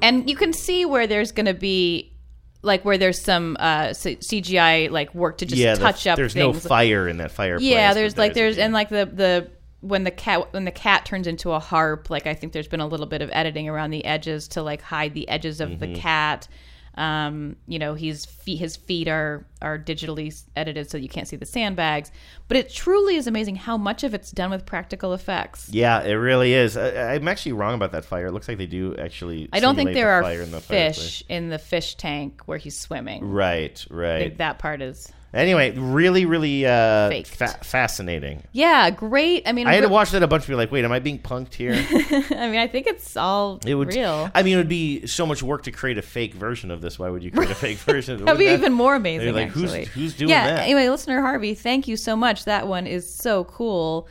[0.00, 2.15] and you can see where there's going to be,
[2.62, 6.16] like where there's some uh, CGI like work to just yeah, the- touch up.
[6.16, 6.64] There's things.
[6.64, 7.68] no fire in that fireplace.
[7.68, 9.50] Yeah, there's there like there's and like the the
[9.80, 12.80] when the cat when the cat turns into a harp, like I think there's been
[12.80, 15.86] a little bit of editing around the edges to like hide the edges of the
[15.88, 15.96] Mhm.
[15.96, 16.48] cat.
[16.96, 21.36] Um, you know, he's feet, his feet are are digitally edited so you can't see
[21.36, 22.10] the sandbags.
[22.48, 25.68] But it truly is amazing how much of it's done with practical effects.
[25.70, 26.76] Yeah, it really is.
[26.76, 28.26] I, I'm actually wrong about that fire.
[28.26, 29.48] It looks like they do actually.
[29.52, 31.24] I don't think there the are fire in the fish fireplace.
[31.28, 33.30] in the fish tank where he's swimming.
[33.30, 34.18] Right, I right.
[34.18, 38.42] think that part is Anyway, really, really uh, fa- fascinating.
[38.52, 39.46] yeah, great.
[39.46, 40.98] I mean, I had to watch that a bunch and be like, wait, am I
[40.98, 41.74] being punked here?
[41.74, 43.88] I mean, I think it's all It would.
[43.88, 44.30] real.
[44.34, 46.98] I mean, it would be so much work to create a fake version of this.
[46.98, 48.14] Why would you create a fake version?
[48.14, 48.24] Of it?
[48.24, 49.34] That'd be that- even more amazing.
[49.34, 49.84] Like, actually.
[49.84, 50.60] who's who's doing yeah, that?
[50.60, 52.46] Anyway, listener Harvey, thank you so much.
[52.46, 54.08] That one is so cool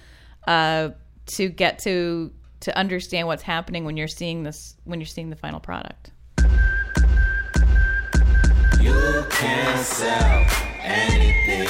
[0.47, 0.89] uh,
[1.25, 5.35] to get to to understand what's happening when you're seeing this when you're seeing the
[5.35, 6.11] final product.
[8.79, 10.45] You can sell
[10.85, 11.67] anything.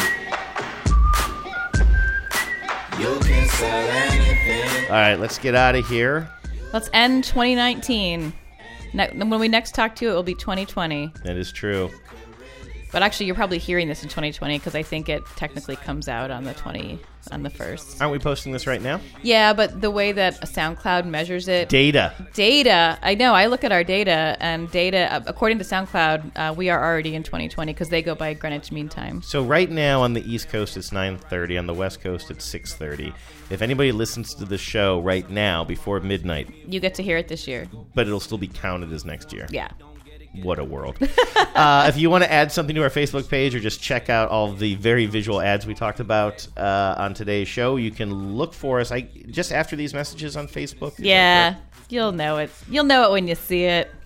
[2.99, 4.85] You can sell anything.
[4.85, 6.29] All right, let's get out of here.
[6.73, 8.33] Let's end 2019.
[8.93, 11.11] Ne- when we next talk to you, it will be 2020.
[11.23, 11.89] That is true.
[12.91, 16.31] But actually, you're probably hearing this in 2020 because I think it technically comes out
[16.31, 16.99] on the 20
[17.31, 17.99] on the first.
[18.01, 19.01] Aren't we posting this right now?
[19.23, 22.13] Yeah, but the way that SoundCloud measures it, Data.
[22.35, 22.99] data.
[23.01, 23.33] I know.
[23.33, 27.15] I look at our data, and data, uh, according to SoundCloud, uh, we are already
[27.15, 29.21] in 2020 because they go by Greenwich Mean Time.
[29.23, 33.11] So right now on the East Coast it's 9:30, on the West Coast it's 6:30.
[33.49, 37.27] If anybody listens to the show right now before midnight, You get to hear it
[37.27, 37.67] this year.
[37.95, 39.47] but it'll still be counted as next year.
[39.49, 39.69] Yeah.
[40.43, 40.97] What a world.
[41.55, 44.29] uh, if you want to add something to our Facebook page or just check out
[44.29, 48.53] all the very visual ads we talked about uh, on today's show, you can look
[48.53, 50.93] for us I just after these messages on Facebook.
[50.97, 51.55] Yeah,
[51.89, 52.51] you'll know it.
[52.69, 53.91] You'll know it when you see it.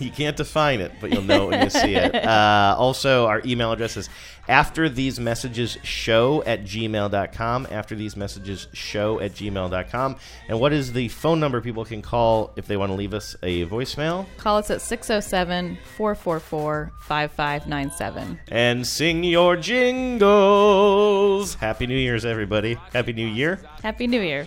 [0.00, 2.12] You can't define it, but you'll know when you see it.
[2.24, 4.08] Uh, also, our email address is
[4.48, 7.68] after these messages show at gmail.com.
[7.70, 10.16] After these messages show at gmail.com.
[10.48, 13.36] And what is the phone number people can call if they want to leave us
[13.42, 14.26] a voicemail?
[14.36, 18.40] Call us at 607 444 5597.
[18.48, 21.54] And sing your jingles.
[21.54, 22.74] Happy New Year's, everybody.
[22.92, 23.60] Happy New Year.
[23.82, 24.46] Happy New Year.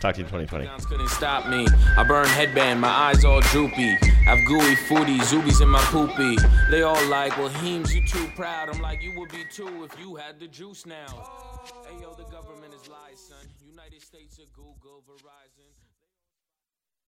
[0.00, 0.68] Talk to you in 2020.
[0.86, 1.66] couldn't stop me.
[1.96, 3.96] I burn headband, my eyes all droopy.
[4.28, 6.36] I have gooey foodie, zoobies in my poopy.
[6.70, 8.68] They all like, well, Heems, you too proud.
[8.68, 11.06] I'm like, you would be too if you had the juice now.
[11.88, 13.44] Hey, yo, the government is lies, son.
[13.68, 15.37] United States of Google, Verizon.